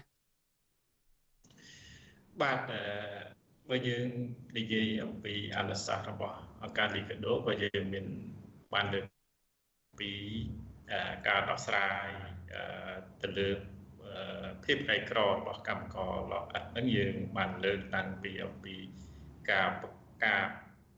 [2.41, 2.59] បាទ
[3.69, 4.07] បើយើង
[4.57, 8.05] និយាយអំពីអនុសាសន៍របស់អង្គការលីកាដូក៏យើងមាន
[8.73, 9.05] បានលើក
[9.99, 10.11] ពី
[11.27, 12.07] ការដោះស្រាយ
[13.21, 13.49] ទៅលើ
[14.63, 18.75] ភាពក្រីក្ររបស់កម្មករលោកអត់ហ្នឹងយើងបានលើកតាំងពីអំពី
[19.51, 19.69] ការ
[20.25, 20.43] ការ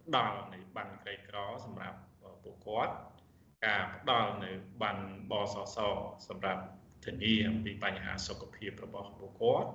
[0.03, 1.99] ផ្ដល់នៃបានក្រីក្រសម្រាប់
[2.43, 2.93] ពួកគាត់
[3.65, 4.51] ការផ្ដល់នៅ
[4.81, 4.97] បាន
[5.31, 5.77] បសស
[6.27, 6.63] សម្រាប់
[7.05, 9.69] ធានាអំពីបញ្ហាសុខភាពរបស់ពួកគាត់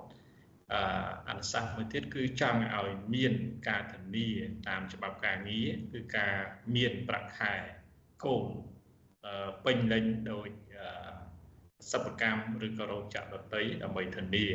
[1.29, 3.33] អនុសាសន៍មួយទៀតគឺចង់ឲ្យមាន
[3.69, 4.29] ការធានា
[4.67, 6.35] តាមច្បាប់ការងារគឺការ
[6.75, 7.53] មានប្រាក់ខែ
[8.25, 8.45] គោល
[9.65, 10.47] ពេញលេញដោយ
[11.91, 14.45] សិប្បកម្មឬក៏រោងចក្រដទៃដើម្បីធានា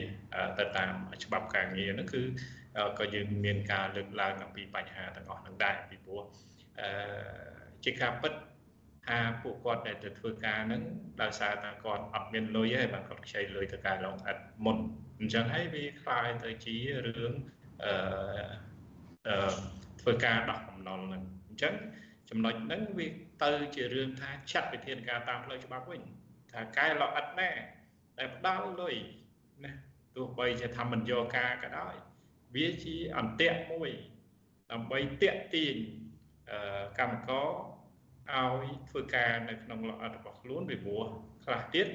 [0.58, 0.92] ទៅតាម
[1.24, 2.22] ច្បាប់ការងារហ្នឹងគឺ
[2.98, 6.20] ក៏យើងមានការលើកឡើងអំពីបញ្ហាទាំងអស់ហ្នឹងដែរពីព្រោះ
[6.80, 6.88] អឺ
[7.84, 8.32] ជាការពិត
[9.06, 10.82] ថាពួកគាត់ដែលទៅធ្វើការហ្នឹង
[11.22, 14.78] ដោយសារតែគាត់អត់មានលុយទេបាទគាត់ខ្ចីលុយទៅការឡងអត់មុន
[15.18, 17.32] អញ្ចឹងហើយវាខ្លាយទៅជារឿង
[17.84, 19.46] អឺ
[20.00, 21.74] ធ្វើការដោះបំណុលហ្នឹងអញ្ចឹង
[22.30, 23.06] ចំណុចហ្នឹងវា
[23.42, 26.02] ទៅជារឿងថាចាត់វិធានការតាមផ្លូវច្បាប់វិញ
[26.54, 27.50] ថាកែឡអិតណែ
[28.18, 28.96] ដែលផ្ដាល់លុយ
[29.64, 29.72] ណា
[30.16, 31.94] ទោះបីជាថាមិនយកការក៏ដោយ
[32.54, 33.90] វាជាអន្ទាក់មួយ
[34.72, 35.74] ដើម្បីតាក់ទាញ
[36.98, 37.48] កម្មករ
[38.32, 41.04] ឲ្យធ្វើការនៅក្នុងលអិតរបស់ខ្លួនពីព្រោះ
[41.44, 41.86] ខ្លះទៀត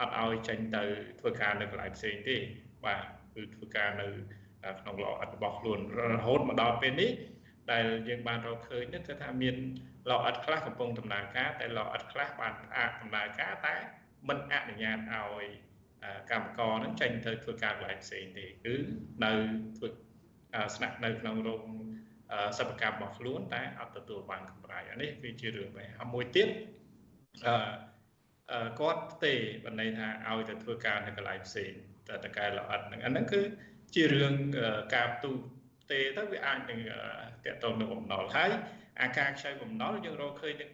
[0.00, 0.82] អត់ឲ្យចេញទៅ
[1.20, 2.36] ធ្វើការនៅកន្លែងផ្សេងទេ
[2.84, 4.06] បាទគឺធ្វើការនៅ
[4.80, 5.78] ក្នុងលអិតរបស់ខ្លួន
[6.14, 7.10] រហូតមកដល់ពេលនេះ
[7.72, 9.56] ដែលយើងបានរកឃើញនេះគឺថាមាន
[10.08, 13.74] លអិតខ្លះកំពុងដំណើរការតែលអិតខ្លះបានផ្អាកដំណើរការតែ
[14.28, 15.44] មិនអនុញ្ញាតឲ្យ
[16.30, 18.74] កម្មករនឹងចេញទៅធ្វើការកន្លែងផ្សេងទេគឺ
[19.24, 19.32] នៅ
[19.76, 19.88] ធ្វើ
[20.74, 21.64] ស្នាក់នៅក្នុងរោង
[22.58, 26.48] សិប្បកម្មរបស់ខ្លួនតែអត់ទទួលបានកម្រៃអានេះគឺជារឿងបែបហើយមួយទៀត
[27.46, 29.34] អឺគាត់ទេ
[29.64, 31.72] បណ្ដៃថាឲ្យទៅធ្វើការនៅកន្លែងផ្សេង
[32.08, 33.40] តែតកែល្អិតហ្នឹងអាហ្នឹងគឺ
[33.94, 34.32] ជារឿង
[34.94, 35.34] ការផ្ទុះ
[35.90, 36.80] ទេទៅវាអាចនឹង
[37.46, 38.50] តកតងនឹងបំណុលហើយ
[39.02, 40.70] អាការខ្ចីបំណុលយើងរកឃើញនឹង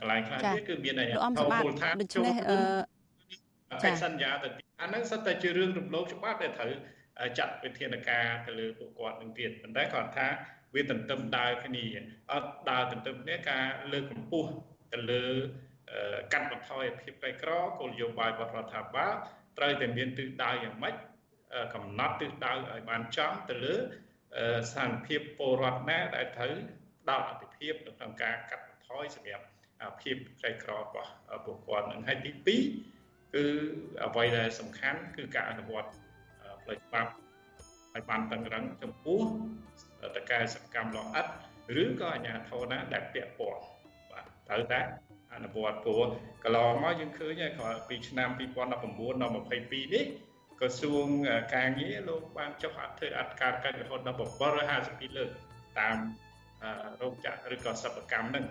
[0.00, 2.28] កន្លែងខ្លះទៀតគឺមានអាជ្ញាធរមូលដ្ឋានចូល
[3.84, 4.48] កិច្ចសន្យាទៅ
[4.82, 6.70] អាហ្នឹងសិតតែជារឿងរំលោភច្បាប់ដែលត្រូវ
[7.38, 10.28] ចាត់វិធានការទៅលើពួកគាត់នឹងទៀតប៉ុន្តែគាត់ថា
[10.74, 11.84] វាទន្ទឹមដើរគ្នា
[12.32, 14.50] អត់ដើរទន្ទឹមគ្នាការលើកកម្ពស់
[14.92, 15.24] ទៅលើ
[16.32, 19.12] កាត់បន្ថយភាពក្រីក្រគោលនយោបាយរបស់រដ្ឋាភិបាល
[19.58, 20.94] ត្រូវតែមានទិសដៅយ៉ាងម៉េច
[21.74, 23.74] កំណត់ទិសដៅឲ្យបានចំទៅលើ
[24.70, 26.54] ស្ថានភាពពលរដ្ឋណាដែលត្រូវ
[27.02, 29.44] ផ្ដល់អតិ ភាពនៅក្នុងការកាត់បន្ថយសម្រាប់
[30.02, 31.10] ភាពក្រីក្ររបស់
[31.44, 32.56] ពលរដ្ឋនឹងហើយទី
[32.86, 33.44] 2គឺ
[34.04, 35.90] អ្វីដែលសំខាន់គឺការអនុវត្ត
[36.62, 37.10] ផ្លូវច្បាប់
[37.94, 39.20] ឲ្យបានតឹងរឹងចំពោះ
[40.16, 41.26] តកែសកម្មលោអិត
[41.82, 43.62] ឬក៏អាជ្ញាធរណាដែលពាក់ព័ន្ធ
[44.10, 44.80] បាទត្រូវតែ
[45.34, 46.02] អនុវត្តព្រោះ
[46.44, 48.74] កន្លងមកយើងឃើញហើយគ្រាន់ពីឆ្នាំ2019ដ
[49.26, 50.04] ល់22នេះ
[50.60, 51.06] ក្រសួង
[51.54, 54.16] ការងារលោកបានចុះអត្ថធ្វើអត្តការកិច្ចរហូតដល់
[54.66, 55.30] 752លើក
[55.78, 55.96] តាម
[57.00, 58.44] រោងចក្រឬក៏សិប្បកម្មហ្នឹង